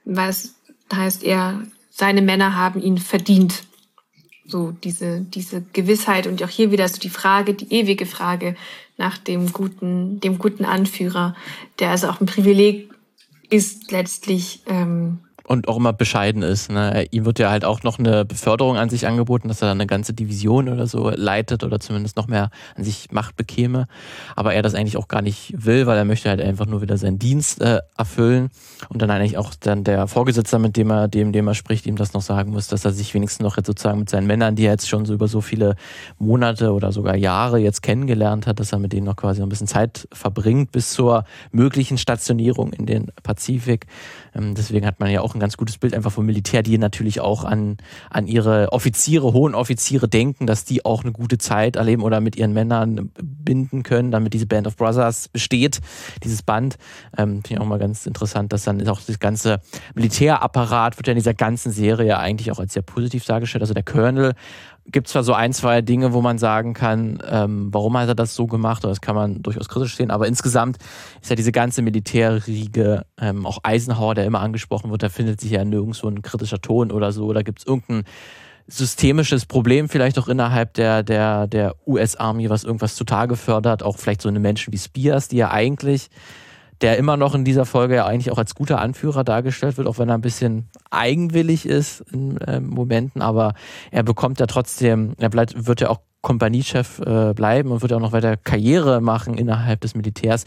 [0.04, 0.54] weil es
[0.94, 3.62] heißt, er, seine Männer haben ihn verdient.
[4.49, 8.57] So diese, diese Gewissheit und auch hier wieder so die Frage, die ewige Frage
[8.97, 11.37] nach dem guten, dem guten Anführer,
[11.79, 12.91] der also auch ein Privileg
[13.51, 16.71] ist letztlich ähm, und auch immer bescheiden ist.
[16.71, 17.07] Ne?
[17.11, 19.87] Ihm wird ja halt auch noch eine Beförderung an sich angeboten, dass er dann eine
[19.87, 23.87] ganze Division oder so leitet oder zumindest noch mehr an sich Macht bekäme.
[24.37, 26.99] Aber er das eigentlich auch gar nicht will, weil er möchte halt einfach nur wieder
[26.99, 28.51] seinen Dienst äh, erfüllen
[28.91, 31.97] und dann eigentlich auch dann der Vorgesetzter, mit dem er, dem, dem er spricht, ihm
[31.97, 34.67] das noch sagen muss, dass er sich wenigstens noch jetzt sozusagen mit seinen Männern, die
[34.67, 35.77] er jetzt schon so über so viele
[36.19, 39.51] Monate oder sogar Jahre jetzt kennengelernt hat, dass er mit denen noch quasi noch ein
[39.51, 43.87] bisschen Zeit verbringt bis zur möglichen Stationierung in den Pazifik.
[44.38, 47.20] Ähm, deswegen hat man ja auch ein ganz gutes Bild einfach vom Militär, die natürlich
[47.20, 47.77] auch an,
[48.11, 52.37] an ihre Offiziere, hohen Offiziere denken, dass die auch eine gute Zeit erleben oder mit
[52.37, 55.81] ihren Männern binden können, damit diese Band of Brothers besteht,
[56.22, 56.77] dieses Band.
[57.16, 59.61] Ähm, Finde ich auch mal ganz interessant, dass dann auch das ganze
[59.94, 63.62] Militärapparat wird ja in dieser ganzen Serie eigentlich auch als sehr positiv dargestellt.
[63.62, 64.35] Also der Colonel
[64.90, 68.35] gibt zwar so ein, zwei Dinge, wo man sagen kann, ähm, warum hat er das
[68.35, 70.79] so gemacht, oder das kann man durchaus kritisch sehen, aber insgesamt
[71.20, 75.51] ist ja diese ganze Militärriege, ähm, auch Eisenhower, der immer angesprochen wird, da findet sich
[75.51, 78.05] ja nirgendwo ein kritischer Ton oder so, oder gibt es irgendein
[78.66, 84.22] systemisches Problem vielleicht auch innerhalb der, der, der US-Army, was irgendwas zutage fördert, auch vielleicht
[84.22, 86.11] so eine Menschen wie Spears, die ja eigentlich
[86.81, 89.99] der immer noch in dieser Folge ja eigentlich auch als guter Anführer dargestellt wird, auch
[89.99, 93.55] wenn er ein bisschen eigenwillig ist in äh, Momenten, aber
[93.91, 97.97] er bekommt ja trotzdem, er bleibt, wird ja auch Kompaniechef äh, bleiben und wird ja
[97.97, 100.45] auch noch weiter Karriere machen innerhalb des Militärs.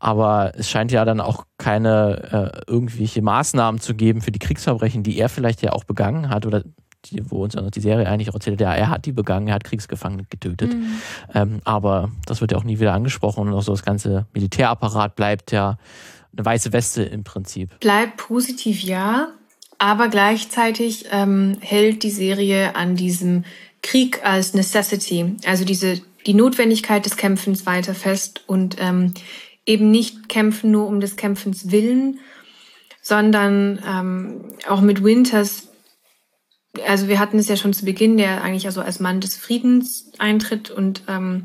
[0.00, 5.04] Aber es scheint ja dann auch keine äh, irgendwelche Maßnahmen zu geben für die Kriegsverbrechen,
[5.04, 6.64] die er vielleicht ja auch begangen hat oder
[7.06, 9.64] die, wo uns die Serie eigentlich auch erzählt, ja, er hat die begangen, er hat
[9.64, 10.74] Kriegsgefangene getötet.
[10.74, 11.00] Mhm.
[11.34, 15.16] Ähm, aber das wird ja auch nie wieder angesprochen und auch so das ganze Militärapparat
[15.16, 15.78] bleibt ja
[16.36, 17.78] eine weiße Weste im Prinzip.
[17.80, 19.28] Bleibt positiv, ja.
[19.78, 23.44] Aber gleichzeitig ähm, hält die Serie an diesem
[23.82, 29.12] Krieg als Necessity, also diese, die Notwendigkeit des Kämpfens weiter fest und ähm,
[29.66, 32.20] eben nicht kämpfen nur um des Kämpfens willen,
[33.00, 35.71] sondern ähm, auch mit Winters
[36.86, 40.10] also wir hatten es ja schon zu Beginn, der eigentlich also als Mann des Friedens
[40.18, 41.44] eintritt und, ähm,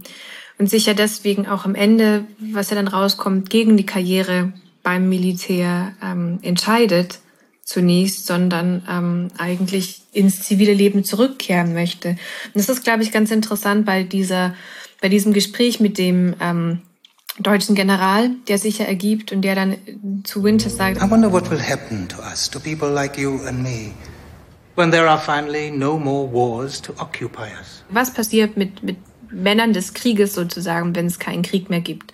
[0.58, 5.10] und sich ja deswegen auch am Ende, was ja dann rauskommt, gegen die Karriere beim
[5.10, 7.20] Militär ähm, entscheidet
[7.68, 12.12] zunächst, sondern ähm, eigentlich ins zivile Leben zurückkehren möchte.
[12.12, 14.56] Und das ist, glaube ich, ganz interessant bei dieser,
[15.02, 16.82] bei diesem Gespräch mit dem ähm,
[17.40, 19.76] deutschen General, der sich ja ergibt und der dann
[20.24, 23.62] zu Winters sagt, I wonder what will happen to us, to people like you and
[23.62, 23.92] me,
[24.78, 27.84] when there are finally no more wars to occupy us.
[27.90, 28.98] Was passiert mit, mit
[29.30, 32.14] Männern des Krieges sozusagen, wenn es keinen Krieg mehr gibt?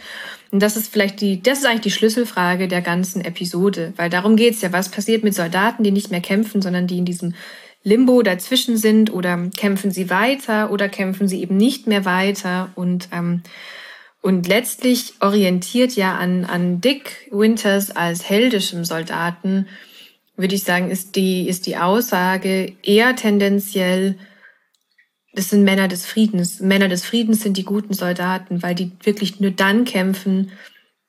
[0.51, 4.35] Und das ist vielleicht die, das ist eigentlich die Schlüsselfrage der ganzen Episode, weil darum
[4.35, 4.71] geht's ja.
[4.71, 7.33] Was passiert mit Soldaten, die nicht mehr kämpfen, sondern die in diesem
[7.83, 13.09] Limbo dazwischen sind oder kämpfen sie weiter oder kämpfen sie eben nicht mehr weiter und
[13.11, 13.43] ähm,
[14.21, 19.67] und letztlich orientiert ja an, an Dick Winters als heldischem Soldaten,
[20.43, 24.17] würde ich sagen, ist die, ist die Aussage eher tendenziell,
[25.33, 26.59] das sind Männer des Friedens.
[26.59, 30.51] Männer des Friedens sind die guten Soldaten, weil die wirklich nur dann kämpfen,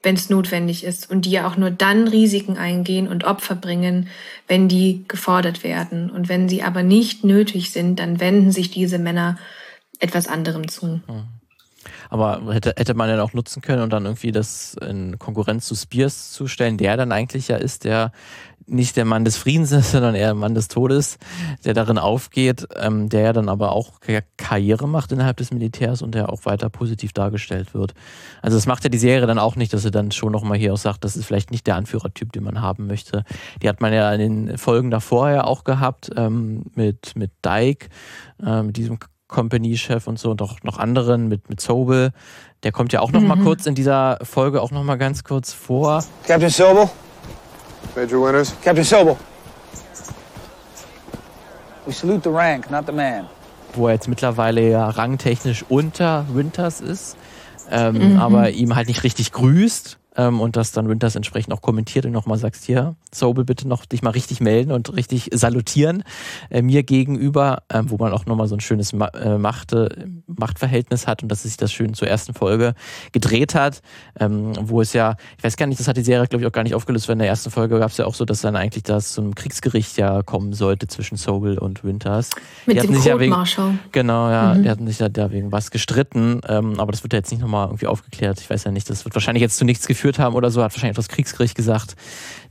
[0.05, 4.09] wenn es notwendig ist und die ja auch nur dann Risiken eingehen und Opfer bringen,
[4.47, 6.11] wenn die gefordert werden.
[6.11, 9.37] Und wenn sie aber nicht nötig sind, dann wenden sich diese Männer
[9.99, 11.01] etwas anderem zu.
[11.09, 11.25] Mhm.
[12.09, 15.75] Aber hätte, hätte man ja auch nutzen können und dann irgendwie das in Konkurrenz zu
[15.75, 18.13] Spears zu stellen, der dann eigentlich ja ist, der
[18.67, 21.19] nicht der Mann des Friedens ist, sondern eher Mann des Todes,
[21.65, 24.01] der darin aufgeht, ähm, der ja dann aber auch
[24.37, 27.95] Karriere macht innerhalb des Militärs und der auch weiter positiv dargestellt wird.
[28.43, 30.73] Also das macht ja die Serie dann auch nicht, dass sie dann schon nochmal hier
[30.73, 33.25] auch sagt, das ist vielleicht nicht der Anführertyp, den man haben möchte.
[33.63, 37.89] Die hat man ja in den Folgen davor ja auch gehabt, ähm, mit, mit Dyke,
[38.45, 38.99] äh, mit diesem
[39.29, 42.13] Company-Chef und so und auch noch anderen mit, mit Sobel.
[42.63, 43.29] Der kommt ja auch noch mhm.
[43.29, 46.05] mal kurz in dieser Folge auch noch mal ganz kurz vor.
[46.27, 46.89] Captain Sobel.
[47.97, 48.55] Major Winters.
[48.63, 49.17] Captain Sobel.
[51.87, 53.27] We salute the rank, not the man.
[53.75, 57.17] Wo er jetzt mittlerweile ja rangtechnisch unter Winters ist,
[57.71, 58.21] ähm, mhm.
[58.21, 62.13] aber ihm halt nicht richtig grüßt ähm, und das dann Winters entsprechend auch kommentiert und
[62.13, 66.05] nochmal sagst, hier, Sobel, bitte noch dich mal richtig melden und richtig salutieren
[66.51, 71.07] äh, mir gegenüber, ähm, wo man auch nochmal so ein schönes Ma äh, Machte, Machtverhältnis
[71.07, 72.75] hat und dass sich das schön zur ersten Folge
[73.13, 73.83] gedreht hat,
[74.19, 76.53] ähm, wo es ja, ich weiß gar nicht, das hat die Serie, glaube ich, auch
[76.53, 78.57] gar nicht aufgelöst, weil in der ersten Folge gab es ja auch so, dass dann
[78.57, 82.31] eigentlich das zum Kriegsgericht ja kommen sollte zwischen Sobel und Winters.
[82.67, 83.79] Mit die dem sich ja wegen, Marshall.
[83.93, 84.63] Genau, ja, mhm.
[84.63, 87.67] die hatten sich da wegen was gestritten, ähm, aber das wird ja jetzt nicht nochmal
[87.67, 88.41] irgendwie aufgeklärt.
[88.41, 90.73] Ich weiß ja nicht, das wird wahrscheinlich jetzt zu nichts geführt haben oder so, hat
[90.73, 91.97] wahrscheinlich das Kriegsgericht gesagt.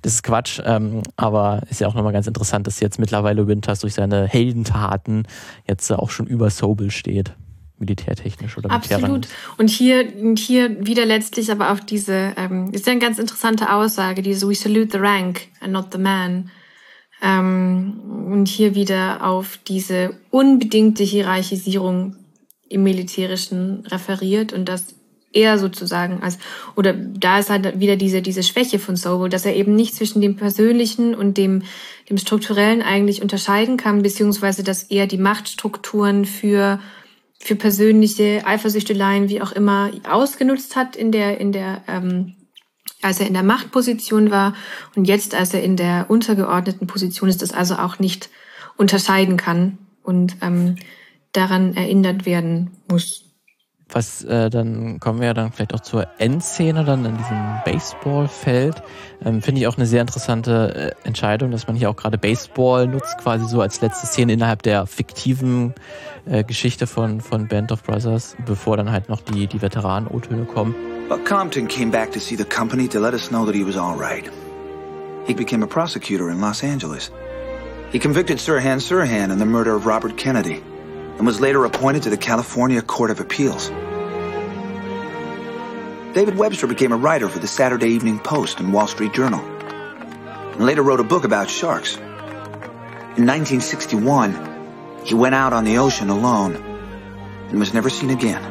[0.02, 3.80] Das ist Quatsch, ähm, aber ist ja auch nochmal ganz interessant, dass jetzt mittlerweile Winters
[3.80, 5.28] durch seine Heldentaten
[5.68, 7.34] jetzt auch schon über Sobel steht
[7.78, 9.28] militärtechnisch oder Absolut.
[9.58, 14.22] Und hier, hier wieder letztlich aber auf diese, ähm, ist ja eine ganz interessante Aussage,
[14.22, 16.50] diese We salute the rank and not the man.
[17.22, 22.16] Ähm, und hier wieder auf diese unbedingte Hierarchisierung
[22.70, 24.96] im Militärischen referiert und das
[25.34, 26.38] er sozusagen als,
[26.76, 30.22] oder da ist halt wieder diese, diese Schwäche von Sobel, dass er eben nicht zwischen
[30.22, 31.64] dem Persönlichen und dem,
[32.10, 36.80] dem Strukturellen eigentlich unterscheiden kann, beziehungsweise dass er die Machtstrukturen für,
[37.40, 42.36] für persönliche Eifersüchteleien, wie auch immer, ausgenutzt hat in der, in der, ähm,
[43.02, 44.56] als er in der Machtposition war.
[44.96, 48.30] Und jetzt, als er in der untergeordneten Position ist, das also auch nicht
[48.78, 50.76] unterscheiden kann und ähm,
[51.32, 53.33] daran erinnert werden muss
[53.94, 58.82] was äh, dann kommen wir ja dann vielleicht auch zur Endszene dann in diesem Baseballfeld.
[59.24, 62.88] Ähm, Finde ich auch eine sehr interessante äh, Entscheidung, dass man hier auch gerade Baseball
[62.88, 65.74] nutzt, quasi so als letzte Szene innerhalb der fiktiven
[66.26, 70.76] äh, Geschichte von, von Band of Brothers, bevor dann halt noch die, die Veteranen-O-Töne kommen.
[71.10, 73.78] But Compton came back to see the company to let us know that he was
[73.78, 74.30] all right.
[75.26, 77.12] He became a prosecutor in Los Angeles.
[77.92, 80.62] He convicted Sirhan Sirhan in the murder of Robert Kennedy.
[81.18, 83.70] And was later appointed to the California Court of Appeals.
[86.14, 90.66] David Webster became a writer for the Saturday Evening Post and Wall Street Journal, and
[90.66, 91.96] later wrote a book about sharks.
[91.96, 96.56] In 1961, he went out on the ocean alone
[97.50, 98.42] and was never seen again.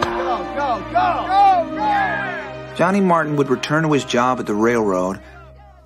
[0.00, 1.20] Go, go, go!
[2.76, 5.20] Johnny Martin would return to his job at the railroad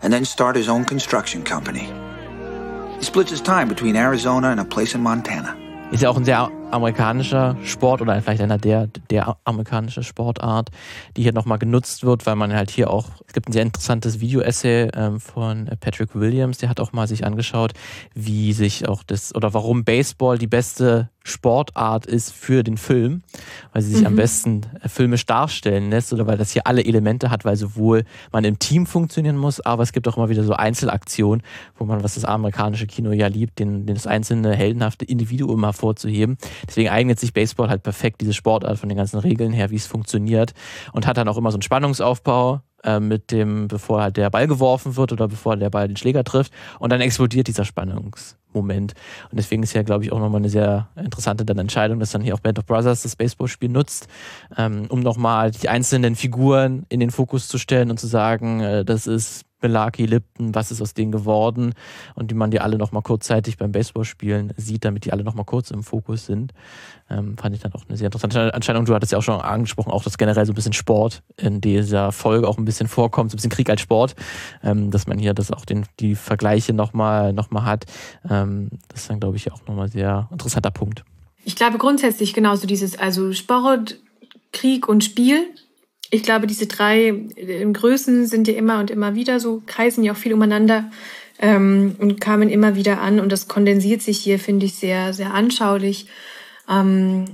[0.01, 1.91] and then start his own construction company.
[3.05, 5.55] He splits his time between Arizona and a place in Montana.
[5.93, 10.71] Ist ja auch ein sehr amerikanischer Sport oder vielleicht einer der, der amerikanische Sportart,
[11.17, 14.21] die hier nochmal genutzt wird, weil man halt hier auch, es gibt ein sehr interessantes
[14.21, 17.73] Video-Essay ähm, von Patrick Williams, der hat auch mal sich angeschaut,
[18.15, 23.23] wie sich auch das, oder warum Baseball die beste Sportart ist für den Film,
[23.73, 24.09] weil sie sich mhm.
[24.09, 28.05] am besten äh, filmisch darstellen lässt oder weil das hier alle Elemente hat, weil sowohl
[28.31, 31.43] man im Team funktionieren muss, aber es gibt auch immer wieder so Einzelaktionen,
[31.79, 36.37] wo man, was das amerikanische Kino ja liebt, den, den das einzelne heldenhafte Individuum hervorzuheben.
[36.67, 39.87] Deswegen eignet sich Baseball halt perfekt, diese Sportart von den ganzen Regeln her, wie es
[39.87, 40.53] funktioniert
[40.93, 44.47] und hat dann auch immer so einen Spannungsaufbau äh, mit dem, bevor halt der Ball
[44.47, 48.93] geworfen wird oder bevor der Ball den Schläger trifft und dann explodiert dieser Spannungsmoment.
[49.31, 52.21] Und deswegen ist ja, glaube ich, auch nochmal eine sehr interessante dann Entscheidung, dass dann
[52.21, 54.09] hier auch Band of Brothers das Baseballspiel nutzt,
[54.59, 58.85] ähm, um nochmal die einzelnen Figuren in den Fokus zu stellen und zu sagen, äh,
[58.85, 61.73] das ist Belaki, Lipton, was ist aus denen geworden
[62.15, 65.71] und die man die alle nochmal kurzzeitig beim Baseballspielen sieht, damit die alle nochmal kurz
[65.71, 66.53] im Fokus sind.
[67.09, 68.85] Ähm, fand ich dann auch eine sehr interessante Entscheidung.
[68.85, 72.13] Du hattest ja auch schon angesprochen, auch dass generell so ein bisschen Sport in dieser
[72.13, 74.17] Folge auch ein bisschen vorkommt, so ein bisschen Krieg als Sport,
[74.63, 77.87] ähm, dass man hier das auch den, die Vergleiche nochmal noch mal hat.
[78.29, 81.05] Ähm, das ist dann, glaube ich, auch nochmal sehr interessanter Punkt.
[81.47, 83.97] Ich glaube grundsätzlich genauso dieses, also Sport,
[84.53, 85.47] Krieg und Spiel
[86.11, 90.13] ich glaube, diese drei äh, Größen sind ja immer und immer wieder so, kreisen ja
[90.13, 90.91] auch viel umeinander
[91.39, 93.21] ähm, und kamen immer wieder an.
[93.21, 96.07] Und das kondensiert sich hier, finde ich, sehr, sehr anschaulich.
[96.69, 97.25] Ähm,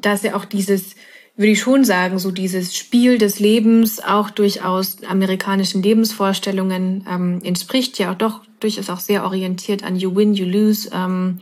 [0.00, 0.94] dass ja auch dieses,
[1.36, 7.98] würde ich schon sagen, so dieses Spiel des Lebens auch durchaus amerikanischen Lebensvorstellungen ähm, entspricht,
[7.98, 10.90] ja auch doch durchaus auch sehr orientiert an You Win, You Lose.
[10.92, 11.38] Ähm,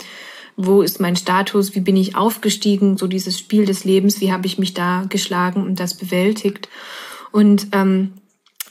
[0.60, 4.46] wo ist mein Status, wie bin ich aufgestiegen, so dieses Spiel des Lebens, wie habe
[4.46, 6.68] ich mich da geschlagen und das bewältigt.
[7.30, 8.14] Und ähm,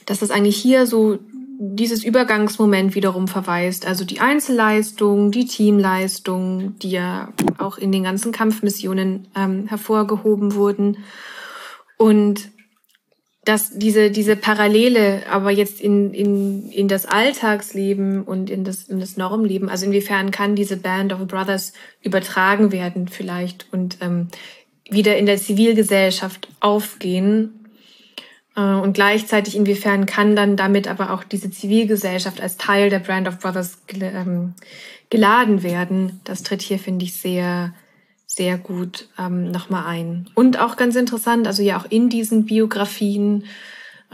[0.04, 1.18] dass das eigentlich hier so
[1.58, 8.32] dieses Übergangsmoment wiederum verweist, also die Einzelleistung, die Teamleistung, die ja auch in den ganzen
[8.32, 10.98] Kampfmissionen ähm, hervorgehoben wurden.
[11.96, 12.50] Und
[13.48, 19.00] dass diese, diese Parallele aber jetzt in, in, in das Alltagsleben und in das, in
[19.00, 24.28] das Normleben, also inwiefern kann diese Band of Brothers übertragen werden vielleicht und ähm,
[24.90, 27.70] wieder in der Zivilgesellschaft aufgehen
[28.54, 33.28] äh, und gleichzeitig inwiefern kann dann damit aber auch diese Zivilgesellschaft als Teil der Brand
[33.28, 34.52] of Brothers ähm,
[35.08, 36.20] geladen werden.
[36.24, 37.72] Das tritt hier, finde ich, sehr,
[38.38, 40.30] sehr gut ähm, nochmal ein.
[40.34, 43.44] Und auch ganz interessant, also ja auch in diesen Biografien,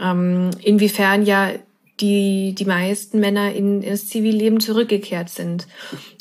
[0.01, 1.51] ähm, inwiefern ja
[2.01, 5.67] die, die meisten Männer in, in Zivilleben zurückgekehrt sind.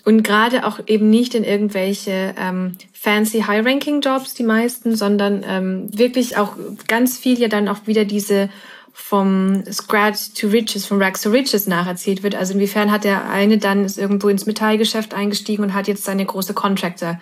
[0.05, 6.37] Und gerade auch eben nicht in irgendwelche ähm, fancy High-Ranking-Jobs, die meisten, sondern ähm, wirklich
[6.37, 8.51] auch ganz viel ja dann auch wieder diese
[8.93, 12.37] vom Scratch to Riches, vom Rags to Riches nacherzählt wird.
[12.37, 16.25] Also inwiefern hat der eine dann ist irgendwo ins Metallgeschäft eingestiegen und hat jetzt seine
[16.25, 17.19] große Contractor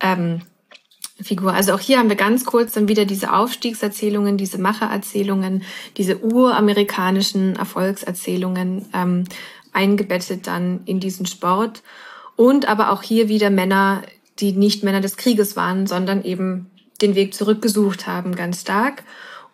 [0.00, 0.42] ähm,
[1.20, 1.54] Figur.
[1.54, 5.62] Also auch hier haben wir ganz kurz dann wieder diese Aufstiegserzählungen, diese Machererzählungen,
[5.96, 9.24] diese uramerikanischen Erfolgserzählungen ähm,
[9.72, 11.82] eingebettet dann in diesen Sport.
[12.36, 14.02] Und aber auch hier wieder Männer,
[14.40, 19.02] die nicht Männer des Krieges waren, sondern eben den Weg zurückgesucht haben, ganz stark.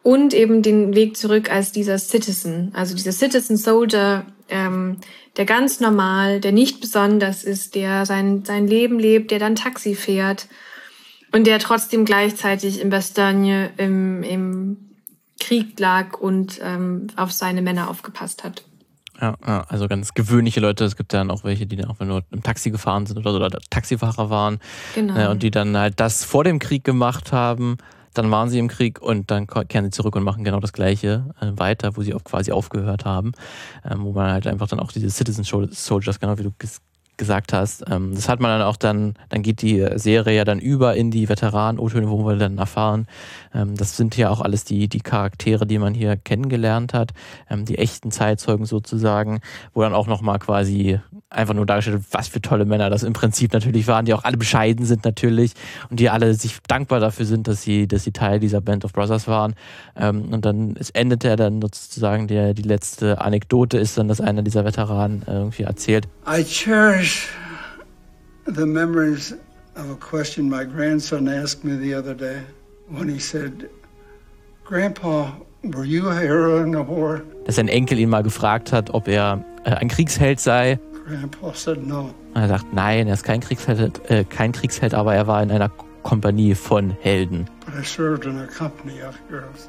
[0.02, 4.98] Und eben den Weg zurück als dieser Citizen, also dieser Citizen Soldier, ähm,
[5.36, 9.94] der ganz normal, der nicht besonders ist, der sein, sein Leben lebt, der dann Taxi
[9.94, 10.48] fährt
[11.32, 14.76] und der trotzdem gleichzeitig in Bastogne im, im
[15.40, 18.64] Krieg lag und ähm, auf seine Männer aufgepasst hat.
[19.20, 19.36] Ja,
[19.68, 20.84] also ganz gewöhnliche Leute.
[20.84, 23.36] Es gibt dann auch welche, die dann auch nur im Taxi gefahren sind oder, so,
[23.36, 24.58] oder Taxifahrer waren.
[24.96, 25.16] Genau.
[25.16, 27.78] Äh, und die dann halt das vor dem Krieg gemacht haben
[28.14, 31.34] dann waren sie im Krieg und dann kehren sie zurück und machen genau das Gleiche
[31.40, 33.32] äh, weiter, wo sie auch quasi aufgehört haben,
[33.88, 36.52] ähm, wo man halt einfach dann auch diese Citizen Soldiers, genau wie du
[37.16, 37.84] gesagt hast.
[37.88, 41.10] Ähm, das hat man dann auch dann, dann geht die Serie ja dann über in
[41.10, 43.06] die Veteranen-O-Töne, wo wir dann erfahren.
[43.54, 47.12] Ähm, das sind ja auch alles die, die Charaktere, die man hier kennengelernt hat,
[47.50, 49.40] ähm, die echten Zeitzeugen sozusagen,
[49.74, 50.98] wo dann auch nochmal quasi
[51.28, 54.24] einfach nur dargestellt wird, was für tolle Männer das im Prinzip natürlich waren, die auch
[54.24, 55.52] alle bescheiden sind natürlich
[55.90, 58.92] und die alle sich dankbar dafür sind, dass sie, dass sie Teil dieser Band of
[58.92, 59.54] Brothers waren.
[59.94, 64.42] und dann es endet er dann sozusagen der, die letzte Anekdote ist dann, dass einer
[64.42, 66.06] dieser Veteranen irgendwie erzählt.
[66.26, 67.11] I cherish
[68.46, 69.34] the memories
[69.76, 72.42] of a question my grandson asked me the other day
[72.88, 73.68] when he said,
[74.64, 75.32] Grandpa,
[75.62, 77.22] were you a hero in the war?
[77.44, 80.78] Dass sein Enkel ihn mal gefragt hat, ob er äh, ein Kriegsheld sei.
[81.06, 82.14] Grandpa said no.
[82.34, 85.70] er sagt, nein, er ist kein Kriegsheld, äh, kein Kriegsheld, aber er war in einer
[86.02, 87.46] Kompanie von Helden.
[87.64, 89.68] But I served in a company of heroes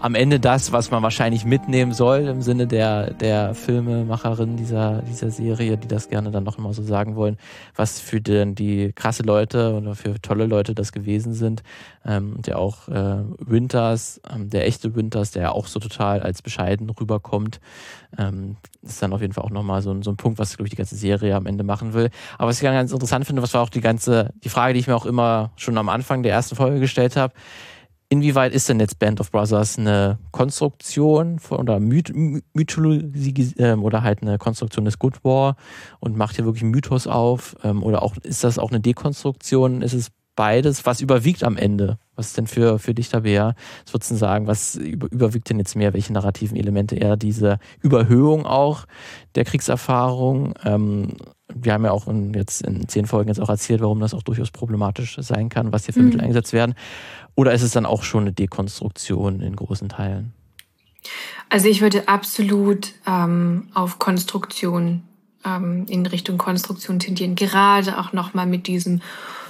[0.00, 5.30] am Ende das, was man wahrscheinlich mitnehmen soll im Sinne der, der Filmemacherin dieser, dieser
[5.30, 7.36] Serie, die das gerne dann noch mal so sagen wollen,
[7.74, 11.62] was für den, die krasse Leute oder für tolle Leute das gewesen sind.
[12.04, 16.42] Ähm, ja auch äh, Winters, ähm, der echte Winters, der ja auch so total als
[16.42, 17.60] bescheiden rüberkommt,
[18.16, 20.70] ähm, ist dann auf jeden Fall auch nochmal so, so ein Punkt, was, glaube ich,
[20.70, 22.10] die ganze Serie am Ende machen will.
[22.38, 24.86] Aber was ich ganz interessant finde, was war auch die ganze, die Frage, die ich
[24.86, 27.34] mir auch immer schon am Anfang der ersten Folge gestellt habe,
[28.10, 32.10] Inwieweit ist denn jetzt Band of Brothers eine Konstruktion von, oder Myth,
[32.54, 35.56] Mythologie ähm, oder halt eine Konstruktion des Good War
[36.00, 37.56] und macht hier wirklich einen Mythos auf?
[37.62, 39.82] Ähm, oder auch ist das auch eine Dekonstruktion?
[39.82, 40.86] Ist es beides.
[40.86, 41.98] Was überwiegt am Ende?
[42.18, 43.54] Was ist denn für, für dich da, Bea?
[43.84, 44.48] Was würdest du sagen?
[44.48, 45.94] Was über, überwiegt denn jetzt mehr?
[45.94, 46.96] Welche narrativen Elemente?
[46.96, 48.86] Eher diese Überhöhung auch
[49.36, 50.54] der Kriegserfahrung?
[50.64, 51.16] Ähm,
[51.54, 54.24] wir haben ja auch in, jetzt in zehn Folgen jetzt auch erzählt, warum das auch
[54.24, 56.06] durchaus problematisch sein kann, was hier für mhm.
[56.06, 56.74] Mittel eingesetzt werden.
[57.36, 60.32] Oder ist es dann auch schon eine Dekonstruktion in großen Teilen?
[61.50, 65.04] Also ich würde absolut ähm, auf Konstruktion
[65.44, 67.36] ähm, in Richtung Konstruktion tendieren.
[67.36, 69.02] Gerade auch nochmal mit diesem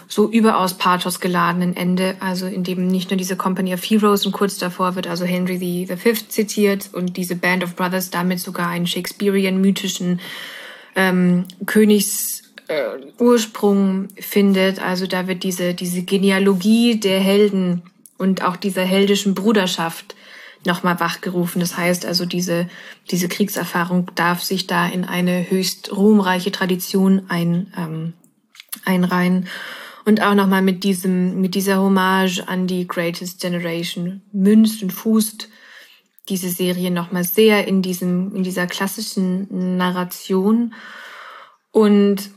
[0.09, 4.32] so überaus pathos geladenen Ende, also in dem nicht nur diese Company of Heroes und
[4.32, 8.86] kurz davor wird also Henry Fifth zitiert und diese Band of Brothers damit sogar einen
[8.86, 10.20] Shakespearean mythischen
[10.96, 12.84] ähm, Königs äh,
[13.18, 14.80] Ursprung findet.
[14.80, 17.82] Also da wird diese, diese Genealogie der Helden
[18.16, 20.14] und auch dieser heldischen Bruderschaft
[20.64, 21.61] nochmal wachgerufen.
[21.61, 22.68] Das heißt also, diese,
[23.11, 28.14] diese Kriegserfahrung darf sich da in eine höchst ruhmreiche Tradition ein, ähm,
[28.84, 29.48] einreihen.
[30.09, 35.50] Und auch nochmal mit diesem, mit dieser Hommage an die Greatest Generation münzt und fußt
[36.30, 40.72] diese Serie nochmal sehr in diesem, in dieser klassischen Narration.
[41.72, 42.30] Und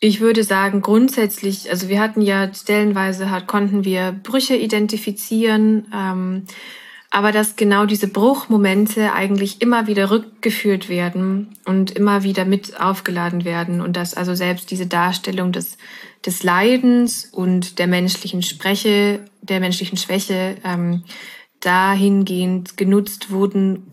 [0.00, 5.92] ich würde sagen, grundsätzlich, also wir hatten ja stellenweise, hat, konnten wir Brüche identifizieren.
[5.94, 6.44] Ähm,
[7.10, 13.44] aber dass genau diese Bruchmomente eigentlich immer wieder rückgeführt werden und immer wieder mit aufgeladen
[13.44, 15.78] werden und dass also selbst diese Darstellung des,
[16.24, 21.04] des Leidens und der menschlichen Spreche, der menschlichen Schwäche ähm,
[21.60, 23.92] dahingehend genutzt wurden,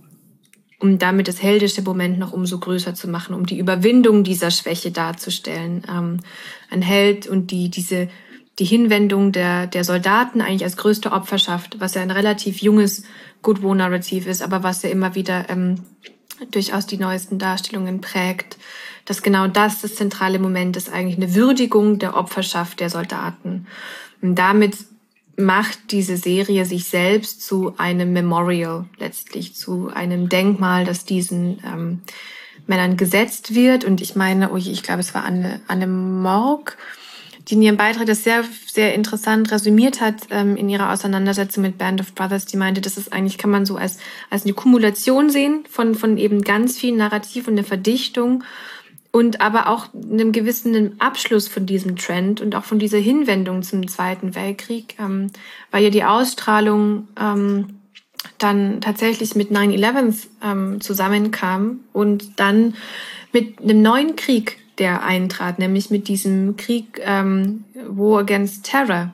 [0.79, 4.91] um damit das heldische Moment noch umso größer zu machen, um die Überwindung dieser Schwäche
[4.91, 5.83] darzustellen.
[5.89, 6.19] Ähm,
[6.69, 8.09] ein Held und die, diese
[8.59, 13.03] die Hinwendung der, der Soldaten eigentlich als größte Opferschaft, was ja ein relativ junges
[13.41, 15.81] Good War-Narrativ ist, aber was ja immer wieder ähm,
[16.51, 18.57] durchaus die neuesten Darstellungen prägt,
[19.05, 23.67] dass genau das das zentrale Moment ist, eigentlich eine Würdigung der Opferschaft der Soldaten.
[24.21, 24.75] Und damit
[25.37, 32.01] macht diese Serie sich selbst zu einem Memorial letztlich, zu einem Denkmal, das diesen ähm,
[32.67, 33.83] Männern gesetzt wird.
[33.83, 36.77] Und ich meine, oh ich glaube, es war Anne, Anne Morg,
[37.47, 41.77] die in ihrem Beitrag das sehr, sehr interessant resümiert hat ähm, in ihrer Auseinandersetzung mit
[41.77, 42.45] Band of Brothers.
[42.45, 43.97] Die meinte, das ist eigentlich, kann man so als,
[44.29, 48.43] als eine Kumulation sehen von, von eben ganz vielen Narrativ und eine Verdichtung
[49.11, 53.87] und aber auch einem gewissen Abschluss von diesem Trend und auch von dieser Hinwendung zum
[53.87, 55.31] Zweiten Weltkrieg, ähm,
[55.71, 57.79] weil ja die Ausstrahlung ähm,
[58.39, 62.73] dann tatsächlich mit 9-11 ähm, zusammenkam und dann
[63.31, 69.13] mit einem neuen Krieg der eintrat, nämlich mit diesem Krieg ähm, War Against Terror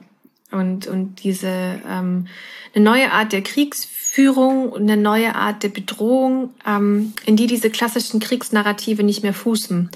[0.51, 2.28] und, und diese ähm,
[2.74, 7.70] eine neue Art der Kriegsführung und eine neue Art der Bedrohung, ähm, in die diese
[7.70, 9.89] klassischen Kriegsnarrative nicht mehr fußen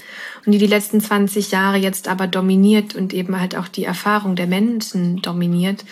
[0.44, 4.36] und die die letzten 20 Jahre jetzt aber dominiert und eben halt auch die Erfahrung
[4.36, 5.84] der Menschen dominiert.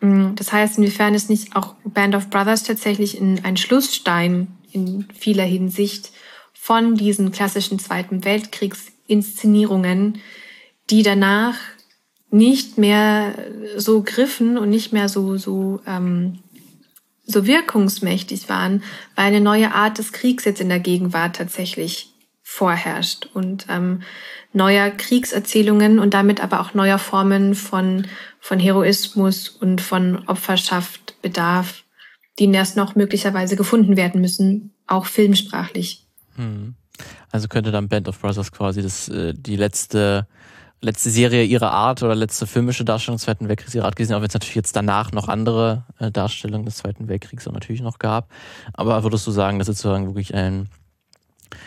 [0.00, 5.06] Mm, das heißt, inwiefern ist nicht auch Band of Brothers tatsächlich in ein Schlussstein in
[5.18, 6.12] vieler Hinsicht
[6.52, 10.20] von diesen klassischen Zweiten Weltkriegs Inszenierungen,
[10.90, 11.56] die danach
[12.30, 13.34] nicht mehr
[13.76, 16.38] so griffen und nicht mehr so, so, ähm,
[17.26, 18.82] so wirkungsmächtig waren,
[19.16, 24.02] weil eine neue Art des Kriegs jetzt in der Gegenwart tatsächlich vorherrscht und ähm,
[24.52, 28.06] neuer Kriegserzählungen und damit aber auch neuer Formen von,
[28.40, 31.84] von Heroismus und von Opferschaft bedarf,
[32.38, 36.06] die erst noch möglicherweise gefunden werden müssen, auch filmsprachlich.
[36.36, 36.74] Hm.
[37.30, 40.26] Also könnte dann Band of Brothers quasi das, äh, die letzte,
[40.80, 44.20] letzte Serie ihrer Art oder letzte filmische Darstellung des Zweiten Weltkriegs ihrer Art gesehen, auch
[44.20, 47.98] wenn es natürlich jetzt danach noch andere äh, Darstellungen des Zweiten Weltkriegs auch natürlich noch
[47.98, 48.30] gab.
[48.72, 50.68] Aber würdest du sagen, das ist sozusagen wirklich ein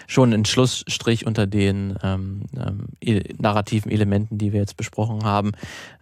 [0.07, 5.51] schon ein Schlussstrich unter den ähm, ähm, e narrativen Elementen, die wir jetzt besprochen haben,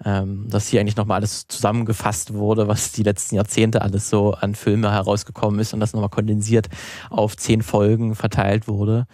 [0.05, 4.55] ähm, dass hier eigentlich nochmal alles zusammengefasst wurde, was die letzten Jahrzehnte alles so an
[4.55, 6.70] Filme herausgekommen ist und das nochmal kondensiert
[7.10, 9.05] auf zehn Folgen verteilt wurde.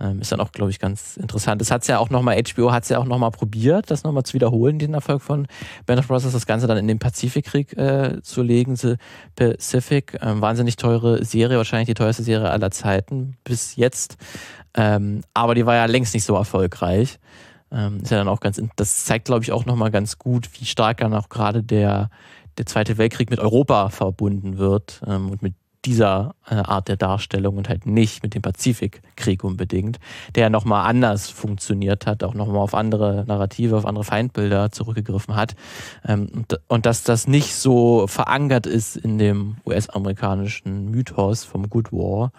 [0.00, 1.60] Ähm, ist dann auch, glaube ich, ganz interessant.
[1.60, 4.32] Es hat ja auch nochmal, HBO hat es ja auch nochmal probiert, das nochmal zu
[4.32, 5.46] wiederholen, den Erfolg von
[5.84, 8.76] Band of Brothers, das Ganze dann in den Pazifikkrieg äh, zu legen.
[8.76, 8.96] The
[9.36, 14.16] Pacific, ähm, wahnsinnig teure Serie, wahrscheinlich die teuerste Serie aller Zeiten bis jetzt.
[14.74, 17.18] Ähm, aber die war ja längst nicht so erfolgreich.
[17.72, 20.64] Ähm, ist ja dann auch ganz, das zeigt, glaube ich, auch nochmal ganz gut, wie
[20.64, 22.10] stark dann auch gerade der,
[22.58, 25.54] der Zweite Weltkrieg mit Europa verbunden wird ähm, und mit
[25.84, 29.98] dieser äh, Art der Darstellung und halt nicht mit dem Pazifikkrieg unbedingt,
[30.34, 35.54] der nochmal anders funktioniert hat, auch nochmal auf andere Narrative, auf andere Feindbilder zurückgegriffen hat.
[36.06, 41.92] Ähm, und, und dass das nicht so verankert ist in dem US-amerikanischen Mythos vom Good
[41.92, 42.32] War.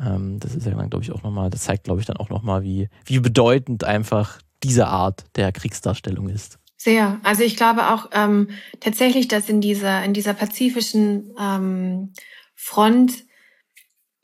[0.00, 2.30] Ähm, das ist ja dann, glaube ich, auch nochmal, das zeigt, glaube ich, dann auch
[2.30, 6.58] nochmal, wie, wie bedeutend einfach diese Art der Kriegsdarstellung ist.
[6.76, 7.18] Sehr.
[7.24, 12.12] Also ich glaube auch ähm, tatsächlich, dass in dieser, in dieser pazifischen ähm,
[12.60, 13.24] Front,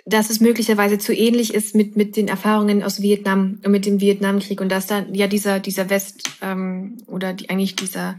[0.04, 4.60] dass es möglicherweise zu ähnlich ist mit, mit den Erfahrungen aus Vietnam, mit dem Vietnamkrieg
[4.60, 8.18] und dass da ja dieser, dieser West ähm, oder die, eigentlich dieser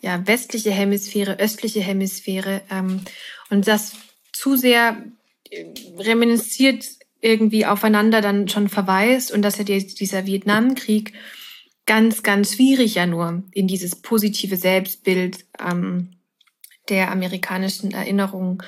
[0.00, 3.02] ja, westliche Hemisphäre, östliche Hemisphäre ähm,
[3.50, 3.92] und das
[4.32, 5.04] zu sehr
[5.50, 5.66] äh,
[5.98, 6.86] reminisziert
[7.20, 11.12] irgendwie aufeinander dann schon verweist und dass ja dieser Vietnamkrieg
[11.84, 16.12] ganz, ganz schwierig ja nur in dieses positive Selbstbild ähm,
[16.88, 18.62] der amerikanischen Erinnerung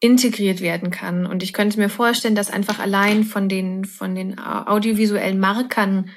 [0.00, 1.26] integriert werden kann.
[1.26, 6.10] Und ich könnte mir vorstellen, dass einfach allein von den, von den audiovisuellen Markern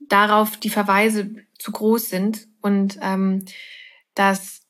[0.00, 3.44] darauf die Verweise zu groß sind und ähm,
[4.14, 4.62] dass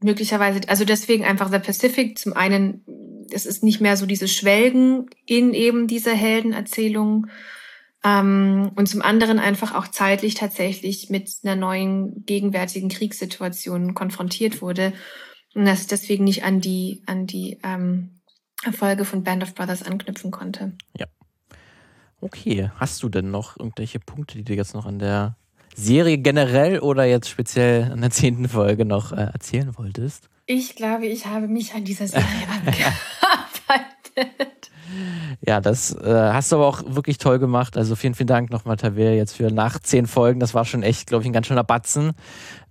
[0.00, 2.84] möglicherweise, also deswegen einfach The Pacific zum einen,
[3.30, 7.28] es ist nicht mehr so diese Schwelgen in eben dieser Heldenerzählung
[8.04, 14.92] ähm, und zum anderen einfach auch zeitlich tatsächlich mit einer neuen gegenwärtigen Kriegssituation konfrontiert wurde
[15.54, 18.20] und dass deswegen nicht an die, an die ähm,
[18.64, 20.72] Erfolge von Band of Brothers anknüpfen konnte.
[20.96, 21.06] Ja.
[22.20, 25.36] Okay, hast du denn noch irgendwelche Punkte, die du jetzt noch an der
[25.76, 30.28] Serie generell oder jetzt speziell an der zehnten Folge noch äh, erzählen wolltest?
[30.46, 32.24] Ich glaube, ich habe mich an dieser Serie
[32.66, 34.67] abgearbeitet.
[35.40, 37.76] Ja, das äh, hast du aber auch wirklich toll gemacht.
[37.76, 40.40] Also vielen, vielen Dank nochmal, Tavia, jetzt für nach zehn Folgen.
[40.40, 42.12] Das war schon echt, glaube ich, ein ganz schöner Batzen.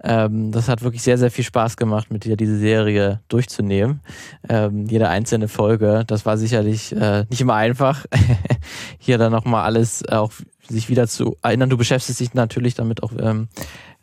[0.03, 4.01] Ähm, das hat wirklich sehr, sehr viel Spaß gemacht, mit dir diese Serie durchzunehmen.
[4.47, 8.05] Ähm, jede einzelne Folge, das war sicherlich äh, nicht immer einfach.
[8.99, 10.31] Hier dann nochmal alles auch
[10.69, 11.69] sich wieder zu erinnern.
[11.69, 13.47] Du beschäftigst dich natürlich damit auch ähm,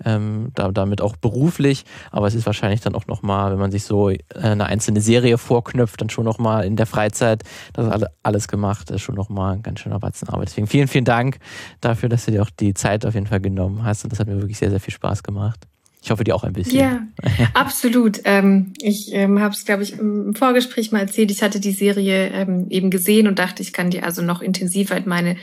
[0.05, 3.85] ähm, da, damit auch beruflich, aber es ist wahrscheinlich dann auch nochmal, wenn man sich
[3.85, 7.43] so äh, eine einzelne Serie vorknüpft, dann schon nochmal in der Freizeit
[7.73, 10.49] das alle, alles gemacht, das ist schon nochmal ein ganz schöner Batzen Arbeit.
[10.49, 11.39] Deswegen vielen, vielen Dank
[11.81, 14.27] dafür, dass du dir auch die Zeit auf jeden Fall genommen hast und das hat
[14.27, 15.67] mir wirklich sehr, sehr viel Spaß gemacht.
[16.05, 16.79] Ich hoffe, dir auch ein bisschen.
[16.79, 17.07] Ja,
[17.55, 18.21] absolut.
[18.25, 21.31] Ähm, ich ähm, habe es, glaube ich, im Vorgespräch mal erzählt.
[21.31, 24.99] Ich hatte die Serie ähm, eben gesehen und dachte, ich kann die also noch intensiver
[24.99, 25.37] in meine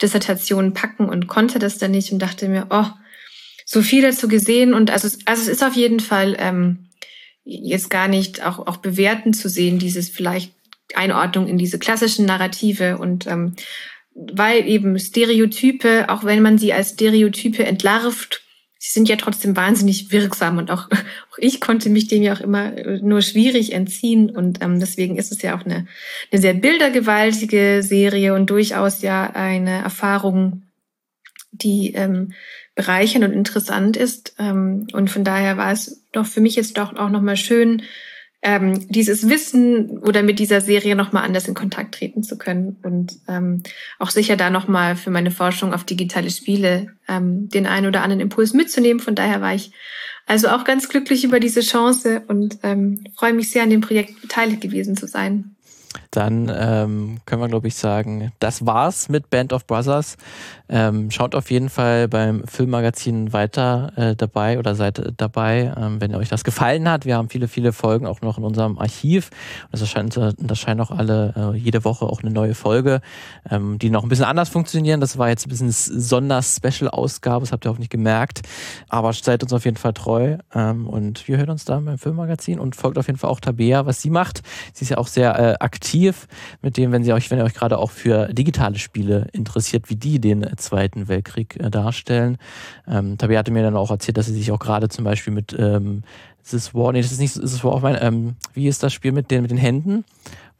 [0.00, 2.86] Dissertation packen und konnte das dann nicht und dachte mir, oh,
[3.68, 6.86] so viel dazu gesehen und also, also es ist auf jeden Fall ähm,
[7.44, 10.52] jetzt gar nicht auch, auch bewerten zu sehen, dieses vielleicht
[10.94, 13.56] Einordnung in diese klassischen Narrative und ähm,
[14.14, 18.42] weil eben Stereotype, auch wenn man sie als Stereotype entlarvt,
[18.78, 20.88] sie sind ja trotzdem wahnsinnig wirksam und auch,
[21.32, 22.70] auch ich konnte mich dem ja auch immer
[23.02, 25.88] nur schwierig entziehen und ähm, deswegen ist es ja auch eine,
[26.30, 30.62] eine sehr bildergewaltige Serie und durchaus ja eine Erfahrung,
[31.50, 32.32] die ähm,
[32.76, 34.34] bereichernd und interessant ist.
[34.38, 37.82] Ähm, und von daher war es doch für mich jetzt doch auch nochmal schön,
[38.42, 43.16] ähm, dieses Wissen oder mit dieser Serie nochmal anders in Kontakt treten zu können und
[43.26, 43.62] ähm,
[43.98, 48.20] auch sicher da nochmal für meine Forschung auf digitale Spiele ähm, den einen oder anderen
[48.20, 49.00] Impuls mitzunehmen.
[49.00, 49.72] Von daher war ich
[50.26, 54.20] also auch ganz glücklich über diese Chance und ähm, freue mich sehr, an dem Projekt
[54.20, 55.56] beteiligt gewesen zu sein
[56.10, 60.16] dann ähm, können wir, glaube ich, sagen, das war's mit Band of Brothers.
[60.68, 66.14] Ähm, schaut auf jeden Fall beim Filmmagazin weiter äh, dabei oder seid dabei, ähm, wenn
[66.14, 67.04] euch das gefallen hat.
[67.04, 69.30] Wir haben viele, viele Folgen auch noch in unserem Archiv.
[69.70, 73.00] Das erscheint, das erscheint auch alle, äh, jede Woche auch eine neue Folge,
[73.48, 75.00] ähm, die noch ein bisschen anders funktionieren.
[75.00, 78.42] Das war jetzt ein bisschen Sonder-Special-Ausgabe, das habt ihr auch nicht gemerkt.
[78.88, 82.58] Aber seid uns auf jeden Fall treu ähm, und wir hören uns dann beim Filmmagazin
[82.58, 84.42] und folgt auf jeden Fall auch Tabea, was sie macht.
[84.72, 86.26] Sie ist ja auch sehr äh, aktiv
[86.60, 89.96] mit dem, wenn sie euch, wenn ihr euch gerade auch für digitale Spiele interessiert, wie
[89.96, 92.38] die den Zweiten Weltkrieg äh, darstellen.
[92.86, 95.54] Ähm, Tabi hatte mir dann auch erzählt, dass sie sich auch gerade zum Beispiel mit
[95.58, 96.02] ähm,
[96.48, 99.12] This War, nee, das ist nicht, das War auch mein, ähm, wie ist das Spiel
[99.12, 100.04] mit den, mit den Händen?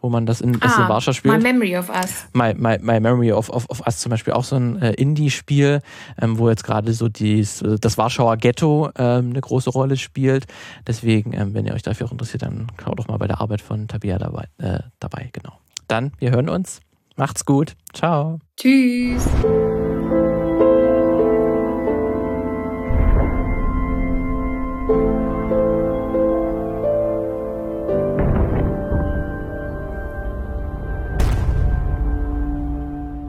[0.01, 1.35] wo man das in, das ah, in Warschau spielt.
[1.35, 2.27] My Memory of Us.
[2.33, 5.81] My, my, my Memory of, of, of Us zum Beispiel auch so ein äh, Indie-Spiel,
[6.21, 10.47] ähm, wo jetzt gerade so dies, das Warschauer Ghetto ähm, eine große Rolle spielt.
[10.87, 13.63] Deswegen, ähm, wenn ihr euch dafür auch interessiert, dann schaut doch mal bei der Arbeit
[13.63, 14.45] von Tabia dabei.
[14.59, 15.59] Äh, dabei genau.
[15.89, 16.81] Dann, wir hören uns.
[17.17, 17.75] Macht's gut.
[17.93, 18.39] Ciao.
[18.57, 19.27] Tschüss.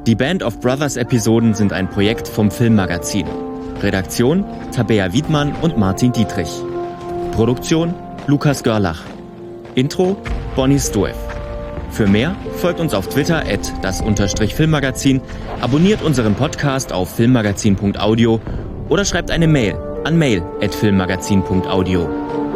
[0.08, 3.28] Die Band of Brothers Episoden sind ein Projekt vom Filmmagazin.
[3.82, 6.48] Redaktion Tabea Wiedmann und Martin Dietrich.
[7.34, 7.94] Produktion
[8.26, 9.02] Lukas Görlach.
[9.76, 10.16] Intro
[10.56, 11.18] Bonnie Stoev.
[11.92, 14.02] Für mehr folgt uns auf Twitter at das
[14.54, 15.20] Filmmagazin,
[15.60, 18.40] abonniert unseren Podcast auf filmmagazin.audio
[18.88, 22.47] oder schreibt eine Mail an mail at filmmagazin.audio.